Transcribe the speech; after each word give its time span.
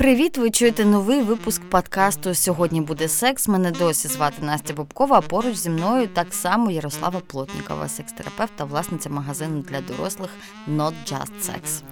Привіт! 0.00 0.38
Ви 0.38 0.50
чуєте 0.50 0.84
новий 0.84 1.22
випуск 1.22 1.62
подкасту 1.62 2.34
Сьогодні 2.34 2.80
буде 2.80 3.08
секс. 3.08 3.48
Мене 3.48 3.70
досі 3.70 4.08
звати 4.08 4.36
Настя 4.42 4.74
Бобкова, 4.74 5.18
а 5.18 5.20
поруч 5.20 5.54
зі 5.54 5.70
мною 5.70 6.06
так 6.06 6.34
само 6.34 6.70
Ярослава 6.70 7.20
Плотнікова, 7.20 7.88
секс-терапевт 7.88 8.52
та 8.56 8.64
власниця 8.64 9.10
магазину 9.10 9.60
для 9.60 9.80
дорослих 9.80 10.30
Not 10.68 10.92
Just 11.06 11.32
Sex. 11.42 11.82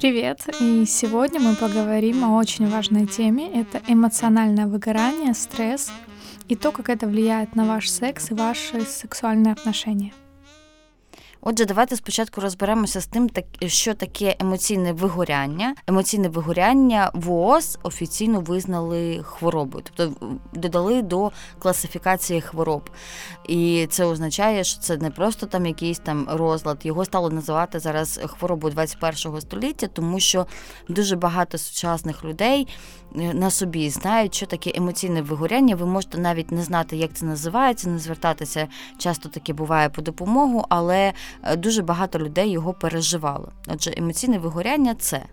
Привет! 0.00 0.48
И 0.60 0.86
сегодня 0.86 1.40
мы 1.40 1.54
поговорим 1.54 2.24
о 2.24 2.36
очень 2.36 2.68
важной 2.68 3.06
теме. 3.06 3.48
Это 3.48 3.80
эмоциональное 3.92 4.66
выгорание, 4.66 5.34
стресс 5.34 5.90
и 6.50 6.56
то, 6.56 6.72
как 6.72 6.88
это 6.88 7.06
влияет 7.06 7.56
на 7.56 7.64
ваш 7.64 7.90
секс 7.90 8.30
и 8.30 8.34
ваши 8.34 8.80
сексуальные 8.80 9.52
отношения. 9.52 10.12
Отже, 11.41 11.65
давайте 11.65 11.95
спочатку 11.95 12.41
розберемося 12.41 13.01
з 13.01 13.07
тим, 13.07 13.29
що 13.65 13.93
таке 13.93 14.35
емоційне 14.39 14.93
вигоряння. 14.93 15.75
Емоційне 15.87 16.29
вигоряння 16.29 17.11
ВООЗ 17.13 17.79
офіційно 17.83 18.41
визнали 18.41 19.23
хворобою, 19.23 19.83
тобто 19.83 20.27
додали 20.53 21.01
до 21.01 21.31
класифікації 21.59 22.41
хвороб. 22.41 22.89
І 23.47 23.87
це 23.89 24.05
означає, 24.05 24.63
що 24.63 24.79
це 24.79 24.97
не 24.97 25.09
просто 25.09 25.45
там 25.45 25.65
якийсь 25.65 25.99
там 25.99 26.27
розлад. 26.29 26.79
Його 26.83 27.05
стало 27.05 27.29
називати 27.29 27.79
зараз 27.79 28.19
хворобою 28.27 28.73
21 28.73 29.41
століття, 29.41 29.87
тому 29.93 30.19
що 30.19 30.47
дуже 30.87 31.15
багато 31.15 31.57
сучасних 31.57 32.25
людей 32.25 32.67
на 33.15 33.49
собі 33.49 33.89
знають, 33.89 34.35
що 34.35 34.45
таке 34.45 34.71
емоційне 34.75 35.21
вигоряння. 35.21 35.75
Ви 35.75 35.85
можете 35.85 36.17
навіть 36.17 36.51
не 36.51 36.63
знати, 36.63 36.97
як 36.97 37.13
це 37.13 37.25
називається, 37.25 37.89
не 37.89 37.99
звертатися 37.99 38.67
часто 38.97 39.29
таке 39.29 39.53
буває 39.53 39.89
по 39.89 40.01
допомогу, 40.01 40.65
але 40.69 41.13
е, 41.43 41.55
дуже 41.55 41.81
багато 41.81 42.19
людей 42.19 42.49
його 42.49 42.73
переживало. 42.73 43.51
Отже, 43.67 43.93
емоційне 43.97 44.39
вигоряння 44.39 44.95
це. 44.95 45.25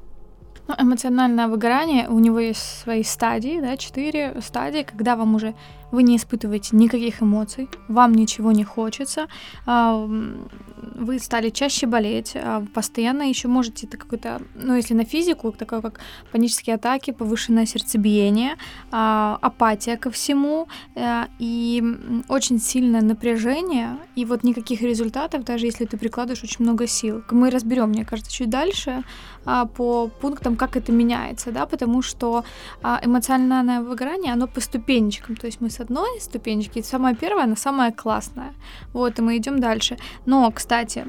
Ну, 0.68 0.74
эмоциональное 0.76 1.46
выгорание, 1.46 2.08
у 2.08 2.18
него 2.18 2.40
есть 2.40 2.80
свои 2.82 3.04
стадии, 3.04 3.60
да, 3.60 3.76
четыре 3.76 4.40
стадии, 4.40 4.82
когда 4.82 5.14
вам 5.14 5.36
уже 5.36 5.54
вы 5.92 6.02
не 6.02 6.16
испытываете 6.16 6.76
никаких 6.76 7.22
эмоций, 7.22 7.68
вам 7.88 8.12
ничего 8.12 8.52
не 8.52 8.64
хочется, 8.64 9.28
а, 9.66 10.04
вы 10.94 11.18
стали 11.18 11.50
чаще 11.50 11.86
болеть, 11.86 12.32
а, 12.34 12.64
постоянно 12.74 13.22
еще 13.22 13.48
можете 13.48 13.86
это 13.86 13.96
какой-то, 13.96 14.42
ну 14.54 14.74
если 14.74 14.94
на 14.94 15.04
физику, 15.04 15.52
такое 15.52 15.80
как 15.80 16.00
панические 16.32 16.74
атаки, 16.74 17.12
повышенное 17.12 17.66
сердцебиение, 17.66 18.56
а, 18.90 19.38
апатия 19.40 19.96
ко 19.96 20.10
всему 20.10 20.68
и 21.38 21.82
очень 22.28 22.58
сильное 22.58 23.02
напряжение, 23.02 23.98
и 24.16 24.24
вот 24.24 24.42
никаких 24.44 24.82
результатов, 24.82 25.44
даже 25.44 25.66
если 25.66 25.84
ты 25.84 25.96
прикладываешь 25.96 26.42
очень 26.42 26.64
много 26.64 26.86
сил. 26.86 27.22
Мы 27.30 27.50
разберем, 27.50 27.90
мне 27.90 28.04
кажется, 28.04 28.32
чуть 28.32 28.50
дальше 28.50 29.04
по 29.74 30.08
пунктам, 30.20 30.56
как 30.56 30.76
это 30.76 30.92
меняется, 30.92 31.52
да, 31.52 31.66
потому 31.66 32.02
что 32.02 32.44
эмоциональное 32.82 33.80
выгорание, 33.80 34.32
оно 34.32 34.46
по 34.46 34.60
ступенечкам, 34.60 35.36
то 35.36 35.46
есть 35.46 35.60
мы 35.60 35.70
с 35.70 35.80
одной 35.80 36.20
ступенечки, 36.20 36.82
самая 36.82 37.14
первая, 37.14 37.44
она 37.44 37.56
самая 37.56 37.92
классная. 37.92 38.54
Вот, 38.92 39.18
и 39.18 39.22
мы 39.22 39.36
идем 39.36 39.60
дальше. 39.60 39.96
Но, 40.26 40.50
кстати, 40.50 41.06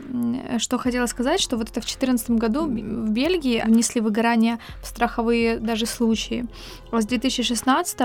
что 0.60 0.78
хотела 0.78 1.08
сказать, 1.08 1.40
что 1.40 1.58
вот 1.58 1.70
это 1.70 1.82
в 1.82 1.86
2014 1.86 2.30
году 2.32 2.66
в 2.66 3.10
Бельгии 3.10 3.64
внесли 3.66 4.02
выгорание 4.02 4.60
в 4.82 4.88
страховые 4.88 5.58
даже 5.60 5.86
случаи. 5.86 6.46
А 6.92 7.02
с 7.02 7.06
2016 7.06 8.00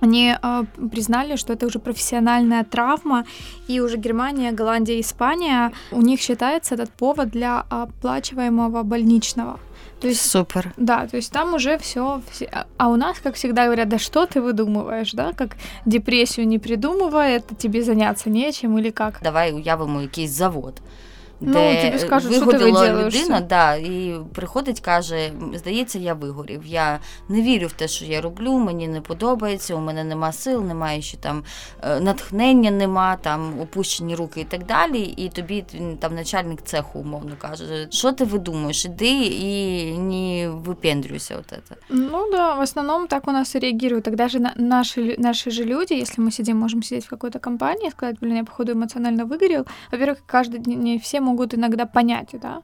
они 0.00 0.34
э, 0.42 0.64
признали, 0.90 1.36
что 1.36 1.52
это 1.52 1.66
уже 1.66 1.78
профессиональная 1.78 2.64
травма, 2.64 3.24
и 3.68 3.80
уже 3.80 3.96
Германия, 3.96 4.52
Голландия, 4.52 5.00
Испания, 5.00 5.72
у 5.92 6.02
них 6.02 6.20
считается 6.20 6.74
этот 6.74 6.90
повод 6.90 7.30
для 7.30 7.64
оплачиваемого 7.68 8.82
больничного. 8.82 9.60
То 10.00 10.08
есть, 10.08 10.30
Супер. 10.30 10.72
Да, 10.78 11.06
то 11.06 11.16
есть 11.16 11.30
там 11.30 11.54
уже 11.54 11.76
все, 11.78 12.22
все. 12.30 12.66
А 12.78 12.88
у 12.88 12.96
нас, 12.96 13.18
как 13.18 13.34
всегда, 13.34 13.66
говорят, 13.66 13.88
да 13.88 13.98
что 13.98 14.24
ты 14.24 14.40
выдумываешь, 14.40 15.12
да? 15.12 15.32
Как 15.34 15.56
депрессию 15.84 16.48
не 16.48 16.58
придумывай, 16.58 17.32
это 17.32 17.54
тебе 17.54 17.82
заняться 17.82 18.30
нечем 18.30 18.78
или 18.78 18.90
как. 18.90 19.20
Давай 19.22 19.52
уявимо 19.52 20.02
якийсь 20.02 20.30
завод. 20.30 20.80
Ну, 21.39 21.53
де 21.53 21.85
тобі 21.85 21.99
скажуть, 21.99 22.33
що 22.35 22.45
ти 22.45 22.71
людина, 22.71 23.41
да, 23.41 23.75
і 23.75 24.15
приходить, 24.33 24.79
каже: 24.79 25.31
здається, 25.53 25.99
я 25.99 26.13
вигорів. 26.13 26.65
Я 26.65 26.99
не 27.29 27.41
вірю 27.41 27.67
в 27.67 27.73
те, 27.73 27.87
що 27.87 28.05
я 28.05 28.21
роблю, 28.21 28.59
мені 28.59 28.87
не 28.87 29.01
подобається, 29.01 29.75
у 29.75 29.79
мене 29.79 30.03
нема 30.03 30.31
сил, 30.31 30.63
немає 30.63 31.01
ще 31.01 31.17
там 31.17 31.43
е, 31.83 31.99
натхнення, 31.99 32.71
нема, 32.71 33.15
там 33.15 33.59
опущені 33.61 34.15
руки 34.15 34.41
і 34.41 34.43
так 34.43 34.65
далі. 34.65 35.01
І 35.01 35.29
тобі 35.29 35.65
там 35.99 36.15
начальник 36.15 36.61
цеху 36.63 36.99
умовно 36.99 37.31
каже, 37.37 37.87
що 37.89 38.11
ти 38.11 38.23
видумуєш, 38.23 38.85
іди 38.85 39.21
і 39.25 39.91
не 39.97 40.49
випендрюйся. 40.49 41.35
Вот 41.35 41.51
это. 41.51 41.75
Ну 41.89 42.31
да, 42.31 42.55
в 42.55 42.61
основном 42.61 43.07
так 43.07 43.27
у 43.27 43.31
нас 43.31 43.55
и 43.55 43.59
реагируют. 43.59 44.05
Тогда 44.05 44.29
же 44.29 44.39
наши, 44.55 45.15
наши 45.17 45.51
же 45.51 45.63
люди, 45.63 45.93
если 45.93 46.23
мы 46.23 46.31
сидим, 46.31 46.57
можем 46.57 46.83
сидеть 46.83 47.05
в 47.05 47.09
какой-то 47.09 47.39
компании 47.39 47.87
и 47.87 47.91
сказать, 47.91 48.19
блин, 48.21 48.35
я 48.35 48.43
походу 48.43 48.71
эмоционально 48.71 49.25
выгорел. 49.25 49.65
Во-первых, 49.91 50.17
каждый 50.25 50.59
день 50.59 50.79
не 50.79 50.97
все 50.99 51.21
могут 51.25 51.28
иногда 51.54 51.86
понять, 51.86 52.30
да. 52.32 52.62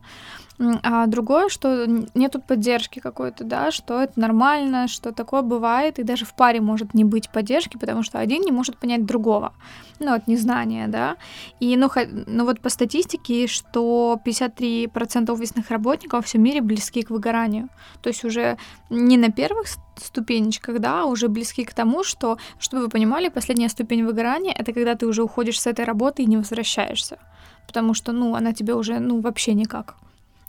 А 0.58 1.06
другое, 1.06 1.50
что 1.50 1.86
нету 2.14 2.40
поддержки 2.40 2.98
какой-то, 2.98 3.44
да, 3.44 3.70
что 3.70 4.00
это 4.00 4.18
нормально, 4.18 4.88
что 4.88 5.12
такое 5.12 5.42
бывает, 5.42 5.98
и 5.98 6.02
даже 6.02 6.24
в 6.24 6.34
паре 6.34 6.62
может 6.62 6.94
не 6.94 7.04
быть 7.04 7.28
поддержки, 7.28 7.76
потому 7.76 8.02
что 8.02 8.18
один 8.18 8.42
не 8.42 8.52
может 8.52 8.78
понять 8.78 9.04
другого. 9.04 9.52
Ну, 9.98 10.12
вот 10.12 10.26
незнание, 10.26 10.88
да. 10.88 11.16
И, 11.60 11.76
ну, 11.76 11.90
ну 12.26 12.44
вот 12.44 12.60
по 12.60 12.70
статистике, 12.70 13.46
что 13.46 14.18
53% 14.24 15.30
офисных 15.30 15.70
работников 15.70 16.24
в 16.24 16.28
всем 16.28 16.42
мире 16.42 16.62
близки 16.62 17.02
к 17.02 17.10
выгоранию. 17.10 17.68
То 18.00 18.08
есть 18.08 18.24
уже 18.24 18.56
не 18.88 19.18
на 19.18 19.30
первых 19.30 19.66
ступенечках, 19.96 20.78
да, 20.78 21.02
а 21.02 21.04
уже 21.04 21.28
близки 21.28 21.64
к 21.64 21.74
тому, 21.74 22.02
что, 22.02 22.38
чтобы 22.58 22.84
вы 22.84 22.88
понимали, 22.88 23.28
последняя 23.28 23.68
ступень 23.68 24.04
выгорания— 24.04 24.54
это 24.58 24.72
когда 24.72 24.94
ты 24.94 25.06
уже 25.06 25.22
уходишь 25.22 25.60
с 25.60 25.66
этой 25.66 25.84
работы 25.84 26.22
и 26.22 26.26
не 26.26 26.38
возвращаешься 26.38 27.18
потому 27.66 27.94
что, 27.94 28.12
ну, 28.12 28.34
она 28.34 28.52
тебе 28.52 28.74
уже, 28.74 28.98
ну, 28.98 29.20
вообще 29.20 29.54
никак, 29.54 29.96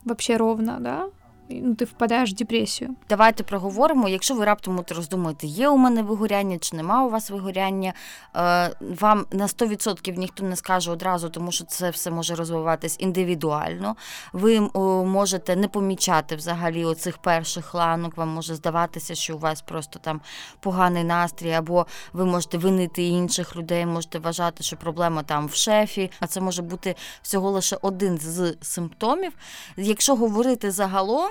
вообще 0.04 0.36
ровно, 0.36 0.78
да, 0.80 1.08
ну, 1.50 1.74
ти 1.74 1.84
впадаєш 1.84 2.30
в 2.30 2.34
депресію. 2.34 2.94
Давайте 3.08 3.42
проговоримо. 3.42 4.08
Якщо 4.08 4.34
ви 4.34 4.44
раптом 4.44 4.84
роздумуєте, 4.88 5.46
є 5.46 5.68
у 5.68 5.76
мене 5.76 6.02
вигоряння 6.02 6.58
чи 6.58 6.76
нема 6.76 7.04
у 7.04 7.10
вас 7.10 7.30
вигоряння, 7.30 7.92
е, 8.36 8.70
вам 8.80 9.26
на 9.32 9.46
100% 9.46 10.16
ніхто 10.16 10.44
не 10.44 10.56
скаже 10.56 10.90
одразу, 10.90 11.28
тому 11.28 11.52
що 11.52 11.64
це 11.64 11.90
все 11.90 12.10
може 12.10 12.34
розвиватись 12.34 12.96
індивідуально. 12.98 13.96
Ви 14.32 14.60
можете 15.04 15.56
не 15.56 15.68
помічати 15.68 16.36
взагалі 16.36 16.84
оцих 16.84 17.18
перших 17.18 17.74
ланок, 17.74 18.16
вам 18.16 18.28
може 18.28 18.54
здаватися, 18.54 19.14
що 19.14 19.36
у 19.36 19.38
вас 19.38 19.62
просто 19.62 19.98
там 19.98 20.20
поганий 20.60 21.04
настрій, 21.04 21.52
або 21.52 21.86
ви 22.12 22.24
можете 22.24 22.58
винити 22.58 23.02
інших 23.02 23.56
людей, 23.56 23.86
можете 23.86 24.18
вважати, 24.18 24.62
що 24.62 24.76
проблема 24.76 25.22
там 25.22 25.46
в 25.46 25.54
шефі, 25.54 26.10
а 26.20 26.26
це 26.26 26.40
може 26.40 26.62
бути 26.62 26.94
всього 27.22 27.50
лише 27.50 27.78
один 27.82 28.18
з 28.18 28.56
симптомів. 28.62 29.32
Якщо 29.76 30.16
говорити 30.16 30.70
загалом, 30.70 31.30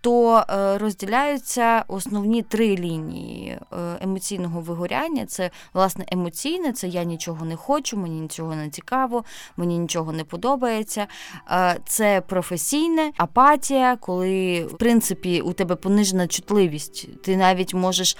то 0.00 0.44
е, 0.50 0.78
розділяються 0.78 1.84
основні 1.88 2.42
три 2.42 2.76
лінії 2.76 3.48
е, 3.48 3.76
емоційного 4.00 4.60
вигоряння. 4.60 5.26
Це 5.26 5.50
власне 5.74 6.04
емоційне, 6.08 6.72
це 6.72 6.88
я 6.88 7.04
нічого 7.04 7.44
не 7.44 7.56
хочу, 7.56 7.96
мені 7.96 8.20
нічого 8.20 8.54
не 8.54 8.68
цікаво, 8.70 9.24
мені 9.56 9.78
нічого 9.78 10.12
не 10.12 10.24
подобається. 10.24 11.06
Е, 11.50 11.78
це 11.86 12.20
професійне 12.20 13.12
апатія, 13.16 13.96
коли 13.96 14.64
в 14.64 14.76
принципі 14.76 15.40
у 15.40 15.52
тебе 15.52 15.74
понижена 15.74 16.26
чутливість. 16.26 17.22
Ти 17.22 17.36
навіть 17.36 17.74
можеш 17.74 18.16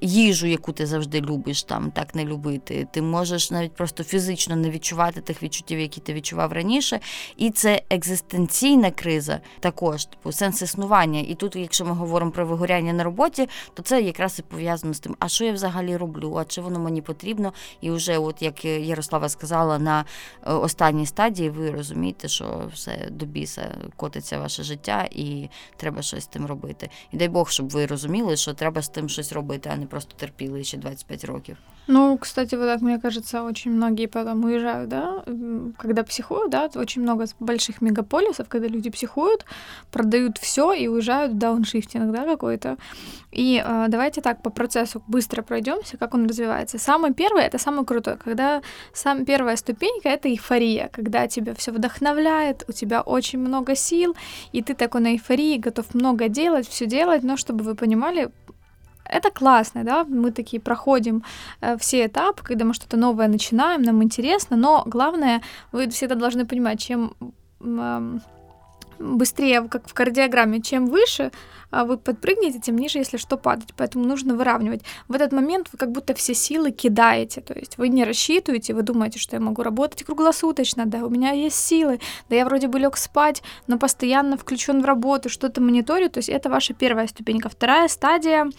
їжу, 0.00 0.46
яку 0.46 0.72
ти 0.72 0.86
завжди 0.86 1.20
любиш, 1.20 1.62
там 1.62 1.90
так 1.90 2.14
не 2.14 2.24
любити. 2.24 2.88
Ти 2.92 3.02
можеш 3.02 3.50
навіть 3.50 3.74
просто 3.74 4.04
фізично 4.04 4.56
не 4.56 4.70
відчувати 4.70 5.20
тих 5.20 5.42
відчуттів, 5.42 5.80
які 5.80 6.00
ти 6.00 6.14
відчував 6.14 6.52
раніше. 6.52 7.00
І 7.36 7.50
це 7.50 7.82
екзистенційна 7.90 8.90
криза, 8.90 9.40
також 9.60 10.04
типу 10.04 10.32
сенс 10.32 10.62
існування 10.62 11.11
вигоряння. 11.12 11.32
І 11.32 11.34
тут, 11.34 11.56
якщо 11.56 11.84
ми 11.84 11.92
говоримо 11.92 12.30
про 12.30 12.46
вигоряння 12.46 12.92
на 12.92 13.04
роботі, 13.04 13.48
то 13.74 13.82
це 13.82 14.02
якраз 14.02 14.38
і 14.38 14.42
пов'язано 14.42 14.94
з 14.94 15.00
тим, 15.00 15.16
а 15.18 15.28
що 15.28 15.44
я 15.44 15.52
взагалі 15.52 15.96
роблю, 15.96 16.36
а 16.36 16.44
чи 16.44 16.60
воно 16.60 16.78
мені 16.78 17.02
потрібно. 17.02 17.52
І 17.80 17.90
вже, 17.90 18.18
от 18.18 18.42
як 18.42 18.64
Ярослава 18.64 19.28
сказала, 19.28 19.78
на 19.78 20.04
е, 20.46 20.52
останній 20.52 21.06
стадії 21.06 21.50
ви 21.50 21.70
розумієте, 21.70 22.28
що 22.28 22.70
все 22.72 23.08
до 23.10 23.26
біса 23.26 23.74
котиться 23.96 24.38
ваше 24.38 24.62
життя, 24.62 25.08
і 25.10 25.48
треба 25.76 26.02
щось 26.02 26.24
з 26.24 26.26
тим 26.26 26.46
робити. 26.46 26.88
І 27.12 27.16
дай 27.16 27.28
Бог, 27.28 27.50
щоб 27.50 27.70
ви 27.70 27.86
розуміли, 27.86 28.36
що 28.36 28.54
треба 28.54 28.82
з 28.82 28.88
тим 28.88 29.08
щось 29.08 29.32
робити, 29.32 29.70
а 29.72 29.76
не 29.76 29.86
просто 29.86 30.14
терпіли 30.16 30.64
ще 30.64 30.78
25 30.78 31.24
років. 31.24 31.56
Ну, 31.88 32.16
кстати, 32.16 32.54
вот 32.54 32.66
так, 32.66 32.80
мне 32.80 32.98
кажется, 33.00 33.42
очень 33.42 33.72
многие 33.72 34.06
потом 34.06 34.44
уезжают, 34.44 34.88
да, 34.88 35.24
когда 35.78 36.04
психуют, 36.04 36.50
да, 36.50 36.70
очень 36.76 37.02
много 37.02 37.26
больших 37.40 37.80
мегаполисов, 37.80 38.48
когда 38.48 38.68
люди 38.68 38.88
психуют, 38.88 39.44
продают 39.90 40.38
все 40.38 40.72
и 40.72 40.86
уезжают 40.86 41.32
в 41.32 41.38
дауншифтинг, 41.38 42.12
да, 42.12 42.24
какой-то. 42.24 42.76
И 43.32 43.62
э, 43.64 43.86
давайте 43.88 44.20
так 44.20 44.42
по 44.42 44.50
процессу 44.50 45.02
быстро 45.08 45.42
пройдемся, 45.42 45.96
как 45.96 46.14
он 46.14 46.26
развивается. 46.26 46.78
Самый 46.78 47.12
первый 47.14 47.42
это 47.42 47.58
самый 47.58 47.84
крутой, 47.84 48.16
когда 48.16 48.62
сам 48.92 49.24
первая 49.24 49.56
ступенька 49.56 50.08
это 50.08 50.28
эйфория, 50.28 50.88
когда 50.92 51.26
тебя 51.26 51.54
все 51.54 51.72
вдохновляет, 51.72 52.64
у 52.68 52.72
тебя 52.72 53.00
очень 53.00 53.40
много 53.40 53.74
сил, 53.74 54.14
и 54.52 54.62
ты 54.62 54.74
такой 54.74 55.00
на 55.00 55.14
эйфории 55.14 55.56
готов 55.56 55.94
много 55.94 56.28
делать, 56.28 56.68
все 56.68 56.86
делать, 56.86 57.24
но 57.24 57.36
чтобы 57.36 57.64
вы 57.64 57.74
понимали, 57.74 58.30
это 59.04 59.30
классно, 59.30 59.84
да, 59.84 60.04
мы 60.04 60.30
такие 60.30 60.60
проходим 60.60 61.24
э, 61.60 61.76
все 61.78 62.06
этапы, 62.06 62.42
когда 62.42 62.64
мы 62.64 62.74
что-то 62.74 62.96
новое 62.96 63.28
начинаем, 63.28 63.82
нам 63.82 64.02
интересно, 64.02 64.56
но 64.56 64.82
главное, 64.86 65.42
вы 65.72 65.88
всегда 65.88 66.14
должны 66.14 66.46
понимать, 66.46 66.80
чем 66.80 67.14
э, 67.60 68.18
быстрее, 68.98 69.68
как 69.68 69.88
в 69.88 69.94
кардиограмме, 69.94 70.60
чем 70.60 70.86
выше 70.86 71.30
а 71.72 71.84
вы 71.84 71.96
подпрыгнете, 71.96 72.60
тем 72.60 72.76
ниже, 72.76 72.98
если 72.98 73.16
что, 73.16 73.36
падать. 73.36 73.70
Поэтому 73.76 74.04
нужно 74.04 74.36
выравнивать. 74.36 74.82
В 75.08 75.14
этот 75.14 75.32
момент 75.32 75.68
вы 75.72 75.78
как 75.78 75.90
будто 75.90 76.12
все 76.14 76.34
силы 76.34 76.70
кидаете. 76.70 77.40
То 77.40 77.54
есть 77.54 77.78
вы 77.78 77.88
не 77.88 78.04
рассчитываете, 78.04 78.74
вы 78.74 78.82
думаете, 78.82 79.18
что 79.18 79.36
я 79.36 79.40
могу 79.40 79.62
работать 79.62 80.04
круглосуточно, 80.04 80.84
да, 80.84 80.98
у 80.98 81.08
меня 81.08 81.30
есть 81.30 81.56
силы, 81.56 81.98
да 82.28 82.36
я 82.36 82.44
вроде 82.44 82.68
бы 82.68 82.78
лег 82.78 82.98
спать, 82.98 83.42
но 83.66 83.78
постоянно 83.78 84.36
включен 84.36 84.82
в 84.82 84.84
работу, 84.84 85.30
что-то 85.30 85.62
мониторю. 85.62 86.10
То 86.10 86.18
есть 86.18 86.28
это 86.28 86.50
ваша 86.50 86.74
первая 86.74 87.06
ступенька. 87.06 87.48
Вторая 87.48 87.88
стадия 87.88 88.50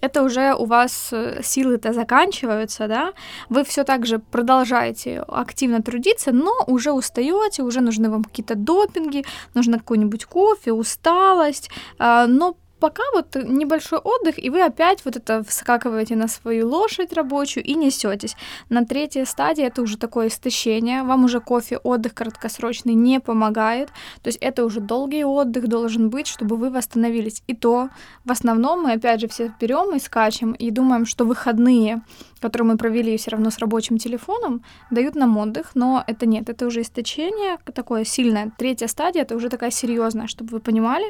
это 0.00 0.22
уже 0.22 0.54
у 0.54 0.64
вас 0.64 1.10
э, 1.12 1.40
силы-то 1.42 1.92
заканчиваются, 1.92 2.88
да, 2.88 3.12
вы 3.48 3.64
все 3.64 3.84
так 3.84 4.06
же 4.06 4.18
продолжаете 4.18 5.24
активно 5.28 5.82
трудиться, 5.82 6.32
но 6.32 6.52
уже 6.66 6.92
устаете, 6.92 7.62
уже 7.62 7.80
нужны 7.80 8.10
вам 8.10 8.24
какие-то 8.24 8.54
допинги, 8.54 9.24
нужно 9.54 9.78
какой-нибудь 9.78 10.24
кофе, 10.24 10.72
усталость, 10.72 11.70
а, 11.98 12.26
но 12.26 12.56
пока 12.80 13.02
вот 13.14 13.36
небольшой 13.36 13.98
отдых, 13.98 14.42
и 14.42 14.50
вы 14.50 14.62
опять 14.62 15.04
вот 15.04 15.16
это 15.16 15.44
вскакиваете 15.44 16.16
на 16.16 16.28
свою 16.28 16.68
лошадь 16.68 17.12
рабочую 17.12 17.64
и 17.64 17.74
несетесь. 17.74 18.36
На 18.68 18.84
третьей 18.84 19.26
стадии 19.26 19.64
это 19.64 19.82
уже 19.82 19.96
такое 19.96 20.28
истощение, 20.28 21.02
вам 21.02 21.24
уже 21.24 21.40
кофе, 21.40 21.78
отдых 21.78 22.14
краткосрочный 22.14 22.94
не 22.94 23.20
помогает, 23.20 23.88
то 24.22 24.28
есть 24.28 24.38
это 24.40 24.64
уже 24.64 24.80
долгий 24.80 25.24
отдых 25.24 25.68
должен 25.68 26.10
быть, 26.10 26.26
чтобы 26.26 26.56
вы 26.56 26.70
восстановились. 26.70 27.42
И 27.46 27.54
то 27.54 27.90
в 28.24 28.32
основном 28.32 28.82
мы 28.82 28.92
опять 28.92 29.20
же 29.20 29.28
все 29.28 29.52
берем 29.60 29.94
и 29.94 30.00
скачем 30.00 30.52
и 30.52 30.70
думаем, 30.70 31.06
что 31.06 31.24
выходные, 31.24 32.02
которые 32.40 32.68
мы 32.68 32.78
провели 32.78 33.16
все 33.16 33.30
равно 33.30 33.50
с 33.50 33.58
рабочим 33.58 33.98
телефоном, 33.98 34.64
дают 34.90 35.14
нам 35.14 35.36
отдых, 35.36 35.72
но 35.74 36.02
это 36.06 36.26
нет, 36.26 36.48
это 36.48 36.66
уже 36.66 36.80
истощение 36.80 37.58
такое 37.74 38.04
сильное. 38.04 38.50
Третья 38.58 38.86
стадия 38.86 39.22
это 39.22 39.36
уже 39.36 39.48
такая 39.48 39.70
серьезная, 39.70 40.26
чтобы 40.26 40.50
вы 40.50 40.60
понимали. 40.60 41.04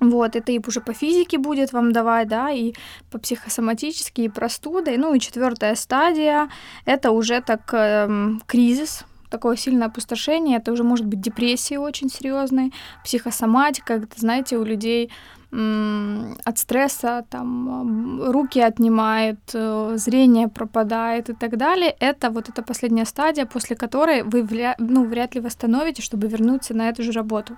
Вот, 0.00 0.36
это 0.36 0.52
и 0.52 0.60
уже 0.66 0.80
по 0.80 0.92
физике 0.92 1.38
будет 1.38 1.72
вам 1.72 1.92
давать, 1.92 2.28
да, 2.28 2.50
и 2.50 2.74
по 3.10 3.18
психосоматически, 3.18 4.22
и 4.22 4.28
простудой. 4.28 4.96
Ну 4.96 5.14
и 5.14 5.20
четвертая 5.20 5.74
стадия— 5.74 6.48
это 6.84 7.10
уже 7.10 7.40
так 7.40 7.68
эм, 7.72 8.40
кризис, 8.46 9.04
такое 9.30 9.56
сильное 9.56 9.88
опустошение, 9.88 10.58
это 10.58 10.72
уже 10.72 10.84
может 10.84 11.06
быть 11.06 11.20
депрессия 11.20 11.78
очень 11.78 12.10
серьезная, 12.10 12.70
психосоматика, 13.04 14.02
знаете, 14.16 14.56
у 14.56 14.64
людей 14.64 15.10
от 15.50 16.58
стресса 16.58 17.24
там 17.30 18.22
руки 18.30 18.60
отнимает, 18.60 19.38
э, 19.54 19.94
зрение 19.96 20.48
пропадает 20.48 21.30
и 21.30 21.32
так 21.32 21.56
далее. 21.56 21.96
Это 22.00 22.28
вот 22.28 22.50
эта 22.50 22.62
последняя 22.62 23.06
стадия, 23.06 23.46
после 23.46 23.74
которой 23.74 24.24
вы 24.24 24.42
вряд, 24.42 24.76
ну, 24.78 25.04
вряд 25.04 25.34
ли 25.34 25.40
восстановите, 25.40 26.02
чтобы 26.02 26.28
вернуться 26.28 26.74
на 26.74 26.90
эту 26.90 27.02
же 27.02 27.12
работу. 27.12 27.56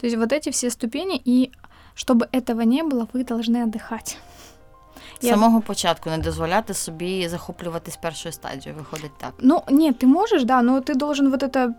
То 0.00 0.06
есть 0.06 0.16
вот 0.16 0.32
эти 0.32 0.50
все 0.50 0.70
ступени, 0.70 1.20
и 1.24 1.52
чтобы 1.94 2.28
этого 2.32 2.62
не 2.62 2.82
было, 2.82 3.08
вы 3.12 3.24
должны 3.24 3.62
отдыхать. 3.62 4.18
З 5.21 5.27
Я... 5.27 5.33
самого 5.33 5.61
початку 5.61 6.09
не 6.09 6.17
дозволяти 6.17 6.73
собі 6.73 7.27
захоплюватись 7.27 7.95
першою 7.95 8.33
стадією, 8.33 8.79
виходить 8.79 9.17
так. 9.17 9.33
Ну, 9.39 9.61
нет, 9.69 10.03
ты 10.03 10.07
можешь, 10.07 10.43
да, 10.43 10.61
но 10.61 10.79
ты 10.79 10.95
должен 10.95 11.31
вот 11.31 11.43
это 11.43 11.73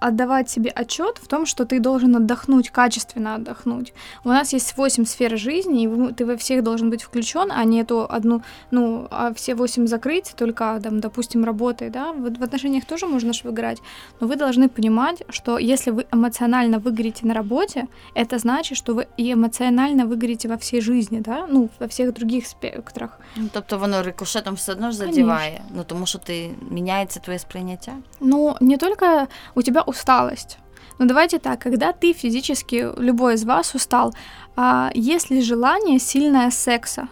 отдавать 0.00 0.50
себе 0.50 0.70
отчет 0.70 1.18
в 1.18 1.26
том, 1.26 1.46
что 1.46 1.64
ты 1.64 1.80
должен 1.80 2.16
отдохнуть, 2.16 2.70
качественно 2.70 3.34
отдохнуть. 3.34 3.92
У 4.24 4.28
нас 4.28 4.54
есть 4.54 4.76
8 4.76 5.04
сфер 5.04 5.38
жизни, 5.38 5.84
и 5.84 6.12
ты 6.12 6.26
во 6.26 6.36
всех 6.36 6.62
должен 6.62 6.90
быть 6.90 7.02
включен, 7.02 7.50
а 7.50 7.64
не 7.64 7.82
эту 7.82 8.06
одну, 8.10 8.42
ну, 8.70 9.06
а 9.10 9.32
все 9.34 9.54
8 9.54 9.86
закрыть, 9.86 10.34
только, 10.36 10.80
там, 10.82 11.00
допустим, 11.00 11.44
работой, 11.44 11.90
да. 11.90 12.12
Вот 12.12 12.38
в 12.38 12.42
отношениях 12.42 12.84
тоже 12.84 13.06
можно 13.06 13.32
же 13.32 13.40
выиграть, 13.44 13.82
но 14.20 14.26
вы 14.26 14.36
должны 14.36 14.68
понимать, 14.68 15.22
что 15.28 15.58
если 15.58 15.90
вы 15.90 16.06
эмоционально 16.12 16.78
выгорите 16.78 17.26
на 17.26 17.34
работе, 17.34 17.86
это 18.14 18.38
значит, 18.38 18.78
что 18.78 18.94
вы 18.94 19.06
и 19.16 19.32
эмоционально 19.32 20.06
выгорите 20.06 20.48
во 20.48 20.56
всей 20.56 20.80
жизни, 20.80 21.20
да, 21.20 21.46
ну, 21.48 21.68
во 21.80 21.86
всех 21.86 22.12
других 22.14 22.46
спектрах. 22.68 23.20
Ну, 23.36 23.48
тобто 23.52 23.78
воно 23.78 24.02
рикошетом 24.02 24.54
все 24.54 24.72
одно 24.72 24.90
ж 24.90 24.96
задіває, 24.96 25.60
ну, 25.70 25.84
тому 25.84 26.06
що 26.06 26.18
ти, 26.18 26.50
міняється 26.70 27.20
твоє 27.20 27.38
сприйняття? 27.38 27.92
Ну, 28.20 28.56
не 28.60 28.76
только 28.76 29.26
у 29.54 29.62
тебя 29.62 29.82
усталость. 29.82 30.58
Но 30.98 31.06
давайте 31.06 31.38
так, 31.38 31.58
когда 31.58 31.92
ты 31.92 32.12
физически, 32.12 32.88
любой 32.98 33.34
из 33.34 33.44
вас 33.44 33.74
устал, 33.74 34.14
а 34.56 34.90
есть 34.94 35.30
ли 35.30 35.42
желание 35.42 35.98
сильное 35.98 36.50
секса? 36.50 37.08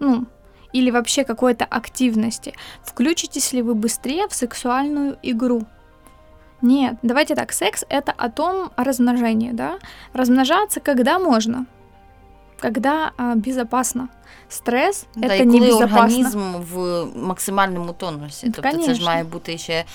Ну, 0.00 0.26
или 0.74 0.90
вообще 0.90 1.24
какой-то 1.24 1.64
активности? 1.64 2.54
Включитесь 2.82 3.52
ли 3.52 3.62
вы 3.62 3.74
быстрее 3.74 4.28
в 4.28 4.34
сексуальную 4.34 5.16
игру? 5.22 5.62
Нет, 6.62 6.96
давайте 7.02 7.34
так, 7.34 7.52
секс 7.52 7.84
это 7.88 8.12
о 8.16 8.28
том 8.28 8.70
о 8.76 8.84
размножении, 8.84 9.52
да? 9.52 9.78
Размножаться 10.12 10.80
когда 10.80 11.18
можно, 11.18 11.66
когда 12.61 13.11
а, 13.17 13.35
безопасно. 13.35 14.07
Стрес 14.49 15.05
да, 15.15 15.27
це 15.27 15.45
не 15.45 15.59
коли 15.59 15.71
організм 15.71 16.39
в 16.73 17.05
максимальному 17.15 17.93
тонусі. 17.93 18.47
Да, 18.47 18.53
тобто 18.55 18.71
конечно. 18.71 18.93
це 18.93 18.99
ж 18.99 19.05
має 19.05 19.23
бути 19.23 19.57
ще, 19.57 19.85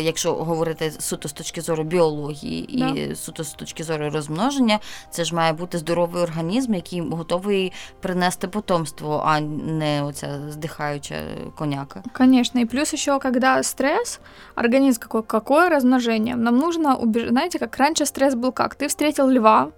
якщо 0.00 0.34
говорити 0.34 0.90
суто 0.98 1.28
з 1.28 1.32
точки 1.32 1.60
зору 1.60 1.84
біології 1.84 2.68
да. 2.78 2.88
і 2.88 3.14
суто 3.14 3.44
з 3.44 3.52
точки 3.52 3.84
зору 3.84 4.10
розмноження, 4.10 4.78
це 5.10 5.24
ж 5.24 5.34
має 5.34 5.52
бути 5.52 5.78
здоровий 5.78 6.22
організм, 6.22 6.74
який 6.74 7.00
готовий 7.00 7.72
принести 8.00 8.48
потомство, 8.48 9.22
а 9.26 9.40
не 9.40 10.02
оця 10.02 10.40
здихаюча 10.50 11.14
коняка. 11.58 12.02
Конечно, 12.12 12.60
и 12.60 12.66
плюс 12.66 12.92
еще, 12.94 13.18
когда 13.18 13.62
стресс, 13.62 14.20
организм 14.54 15.00
какой, 15.00 15.22
какое 15.22 15.68
размножение? 15.68 16.36
Нам 16.36 16.56
нужно 16.56 16.96
убежать, 16.96 17.30
знаете, 17.30 17.58
как 17.58 17.76
раньше 17.76 18.06
стресс 18.06 18.34
был 18.34 18.52
как? 18.52 18.74
Ты 18.74 18.88
встретил 18.88 19.28
льва, 19.30 19.68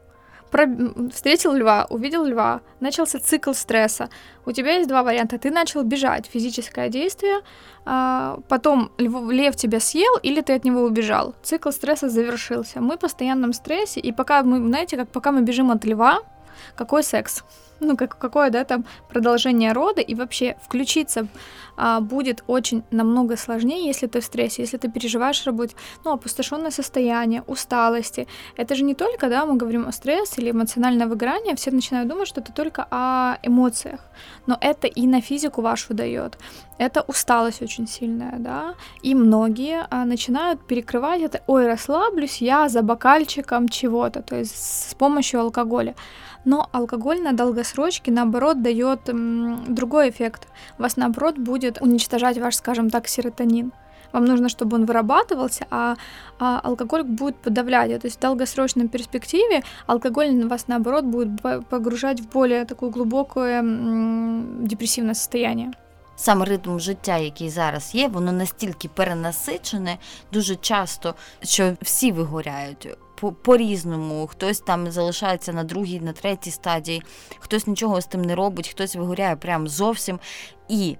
про... 0.50 0.67
встретил 1.12 1.52
льва, 1.52 1.87
увидел 1.91 2.25
льва, 2.25 2.61
начался 2.81 3.19
цикл 3.19 3.52
стресса. 3.52 4.08
У 4.47 4.52
тебя 4.52 4.76
есть 4.76 4.88
два 4.88 5.02
варианта. 5.02 5.38
Ты 5.38 5.50
начал 5.50 5.82
бежать, 5.82 6.26
физическое 6.26 6.88
действие, 6.88 7.41
а 7.85 8.38
потом 8.49 8.91
лев, 8.99 9.31
лев 9.31 9.56
тебя 9.56 9.81
съел 9.81 10.17
или 10.23 10.41
ты 10.41 10.55
от 10.55 10.64
него 10.64 10.82
убежал. 10.82 11.35
Цикл 11.43 11.70
стресса 11.70 12.08
завершился. 12.08 12.81
Мы 12.81 12.97
в 12.97 12.99
постоянном 12.99 13.52
стрессе, 13.52 14.00
и 14.00 14.12
пока 14.12 14.42
мы, 14.42 14.59
знаете, 14.59 14.97
как 14.97 15.09
пока 15.09 15.33
мы 15.33 15.42
бежим 15.42 15.71
от 15.71 15.85
льва, 15.85 16.21
какой 16.76 17.02
секс? 17.02 17.45
ну, 17.81 17.97
как, 17.97 18.19
какое, 18.19 18.50
да, 18.50 18.64
там 18.64 18.85
продолжение 19.09 19.73
рода, 19.73 20.00
и 20.00 20.14
вообще 20.14 20.57
включиться 20.62 21.26
а, 21.76 22.00
будет 22.00 22.45
очень 22.47 22.83
намного 22.90 23.37
сложнее, 23.37 23.87
если 23.87 24.07
ты 24.07 24.21
в 24.21 24.25
стрессе, 24.25 24.62
если 24.62 24.76
ты 24.76 24.90
переживаешь 24.90 25.47
работе, 25.47 25.75
ну, 26.05 26.12
опустошенное 26.12 26.71
состояние, 26.71 27.43
усталости. 27.47 28.26
Это 28.57 28.75
же 28.75 28.85
не 28.85 28.95
только, 28.95 29.29
да, 29.29 29.47
мы 29.47 29.57
говорим 29.57 29.88
о 29.88 29.93
стрессе 29.93 30.43
или 30.43 30.50
эмоциональное 30.50 31.07
выгорание, 31.07 31.57
все 31.57 31.71
начинают 31.71 32.09
думать, 32.09 32.29
что 32.29 32.40
это 32.40 32.52
только 32.52 32.87
о 32.90 33.38
эмоциях, 33.43 34.00
но 34.47 34.59
это 34.61 34.87
и 34.87 35.07
на 35.07 35.21
физику 35.21 35.62
вашу 35.62 35.95
дает. 35.95 36.38
Это 36.79 37.02
усталость 37.02 37.62
очень 37.62 37.87
сильная, 37.87 38.37
да, 38.38 38.75
и 39.02 39.14
многие 39.14 39.87
а, 39.90 40.05
начинают 40.05 40.67
перекрывать 40.67 41.23
это, 41.23 41.43
ой, 41.47 41.67
расслаблюсь 41.67 42.43
я 42.43 42.69
за 42.69 42.83
бокальчиком 42.83 43.69
чего-то, 43.69 44.23
то 44.23 44.37
есть 44.37 44.90
с 44.90 44.95
помощью 44.95 45.40
алкоголя 45.40 45.95
Но 46.46 46.70
алкоголь 46.72 47.22
на 47.22 47.34
долгосрочке, 47.34 48.12
наоборот, 48.12 48.62
дает 48.62 49.00
другой 49.68 50.10
эффект. 50.10 50.48
Вас, 50.77 50.98
наоборот, 50.98 51.38
будет 51.38 51.82
уничтожать 51.82 52.38
ваш, 52.38 52.56
скажем 52.56 52.89
так, 52.89 53.08
серотонин. 53.08 53.72
Вам 54.12 54.25
нужно, 54.25 54.48
чтобы 54.48 54.77
он 54.77 54.86
вырабатывался, 54.86 55.68
а, 55.70 55.96
а 56.39 56.60
алкоголь 56.63 57.04
будет 57.04 57.36
подавлять. 57.36 58.01
То 58.01 58.08
есть 58.08 58.18
в 58.18 58.22
долгосрочной 58.22 58.88
перспективе 58.88 59.63
алкоголь 59.88 60.48
вас, 60.48 60.68
наоборот, 60.68 61.04
будет 61.04 61.42
погружать 61.70 62.22
в 62.22 62.30
более 62.30 62.65
такое 62.65 62.89
глубокое 62.89 63.62
депрессивное 64.62 65.15
состояние. 65.15 65.72
Сам 66.15 66.44
ритм 66.44 66.80
життя, 66.80 67.18
який 67.18 67.50
зараз 67.50 67.96
є, 67.96 68.08
воно 68.08 68.32
настільки 68.32 68.88
перенасичене 68.88 69.98
дуже 70.34 70.56
часто, 70.56 71.15
що 71.44 71.74
всі 71.82 72.12
вигоряють 72.12 72.88
по-різному, 73.44 74.27
хтось 74.27 74.60
там 74.60 74.92
залишається 74.92 75.54
на 75.54 75.63
другій, 75.63 76.00
на 76.00 76.13
третій 76.13 76.51
стадії, 76.51 77.04
хтось 77.39 77.68
нічого 77.68 78.01
з 78.01 78.06
тим 78.06 78.22
не 78.22 78.36
робить, 78.36 78.68
хтось 78.68 78.96
вигоряє 78.96 79.36
прям 79.36 79.68
зовсім. 79.68 80.20
І 80.70 80.98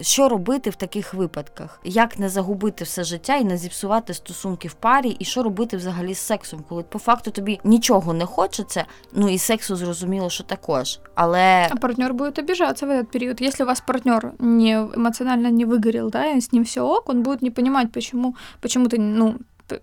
що 0.00 0.28
робити 0.28 0.70
в 0.70 0.74
таких 0.74 1.14
випадках? 1.14 1.80
Як 1.84 2.18
не 2.18 2.28
загубити 2.28 2.84
все 2.84 3.04
життя 3.04 3.36
і 3.36 3.44
не 3.44 3.56
зіпсувати 3.56 4.14
стосунки 4.14 4.68
в 4.68 4.72
парі, 4.74 5.16
і 5.18 5.24
що 5.24 5.42
робити 5.42 5.76
взагалі 5.76 6.14
з 6.14 6.18
сексом, 6.18 6.64
коли 6.68 6.82
по 6.82 6.98
факту 6.98 7.30
тобі 7.30 7.60
нічого 7.64 8.12
не 8.12 8.26
хочеться, 8.26 8.84
ну 9.12 9.28
і 9.28 9.38
сексу 9.38 9.76
зрозуміло, 9.76 10.30
що 10.30 10.44
також. 10.44 10.98
Але 11.14 11.68
а 11.70 11.76
партнер 11.76 12.14
буде 12.14 12.42
обижаться 12.42 12.86
в 12.86 12.90
этот 12.90 13.04
период. 13.04 13.40
Если 13.40 13.64
у 13.64 13.68
вас 13.68 13.80
партнер 13.80 14.32
не 14.38 14.88
эмоционально 14.96 15.50
не 15.50 15.66
выгорел, 15.66 16.10
да, 16.10 16.26
и 16.26 16.40
с 16.40 16.52
ним 16.52 16.64
все 16.64 16.80
ок, 16.80 17.08
он 17.08 17.22
будет 17.22 17.42
не 17.42 17.50
понимать, 17.50 17.92
почему, 17.92 18.34
почему 18.60 18.86
ты, 18.86 18.98
ну, 18.98 19.34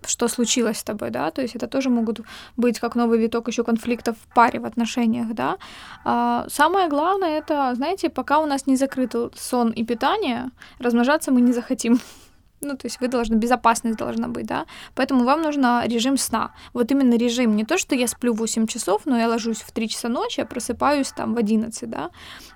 что 0.05 0.27
случилось 0.27 0.77
с 0.77 0.83
тобой, 0.83 1.09
да, 1.09 1.31
то 1.31 1.41
есть 1.41 1.55
это 1.55 1.67
тоже 1.67 1.89
могут 1.89 2.21
быть 2.57 2.79
как 2.79 2.95
новый 2.95 3.19
виток 3.19 3.47
еще 3.47 3.63
конфликтов 3.63 4.15
в 4.17 4.33
паре, 4.33 4.59
в 4.59 4.65
отношениях, 4.65 5.33
да. 5.33 5.57
А 6.03 6.45
самое 6.49 6.87
главное 6.89 7.37
это, 7.37 7.73
знаете, 7.75 8.09
пока 8.09 8.39
у 8.39 8.45
нас 8.45 8.67
не 8.67 8.75
закрыт 8.75 9.15
сон 9.35 9.71
и 9.71 9.83
питание, 9.85 10.49
размножаться 10.79 11.31
мы 11.31 11.41
не 11.41 11.53
захотим. 11.53 11.99
Ну, 12.61 12.75
то 12.77 12.87
есть 12.87 13.01
вы 13.01 13.07
должны, 13.07 13.35
безопасность 13.35 13.97
должна 13.97 14.27
быть, 14.27 14.45
да. 14.45 14.65
Поэтому 14.95 15.23
вам 15.23 15.41
нужно 15.41 15.83
режим 15.87 16.17
сна. 16.17 16.51
Вот 16.73 16.91
именно 16.91 17.15
режим. 17.15 17.55
Не 17.55 17.65
то, 17.65 17.77
что 17.77 17.95
я 17.95 18.07
сплю 18.07 18.33
8 18.33 18.67
часов, 18.67 19.01
но 19.05 19.17
я 19.17 19.27
ложусь 19.27 19.61
в 19.61 19.71
3 19.71 19.89
часа 19.89 20.09
ночи, 20.09 20.41
а 20.41 20.45
просыпаюсь 20.45 21.11
там 21.11 21.35
в 21.35 21.37
11, 21.37 21.89
да. 21.89 22.09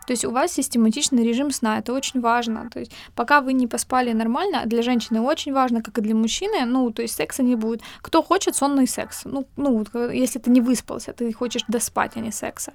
То 0.08 0.14
есть 0.14 0.26
у 0.26 0.32
вас 0.32 0.54
систематичный 0.54 1.24
режим 1.24 1.52
сна, 1.52 1.78
это 1.78 1.94
очень 1.94 2.22
важно. 2.22 2.70
То 2.70 2.80
есть 2.80 2.92
пока 3.14 3.42
вы 3.42 3.54
не 3.54 3.68
поспали 3.68 4.14
нормально, 4.14 4.64
для 4.66 4.82
женщины 4.82 5.22
очень 5.22 5.54
важно, 5.54 5.84
как 5.84 5.98
и 5.98 6.02
для 6.02 6.16
мужчины, 6.16 6.66
ну, 6.66 6.92
то 6.92 7.02
есть 7.02 7.16
секса 7.16 7.44
не 7.44 7.56
будет. 7.56 7.82
Кто 8.02 8.24
хочет 8.24 8.56
сонный 8.56 8.88
секс? 8.88 9.26
Ну, 9.26 9.46
ну 9.58 9.86
если 10.12 10.40
ты 10.40 10.50
не 10.50 10.62
выспался, 10.62 11.14
ты 11.14 11.32
хочешь 11.34 11.64
доспать, 11.68 12.18
а 12.18 12.22
не 12.22 12.32
секса. 12.32 12.72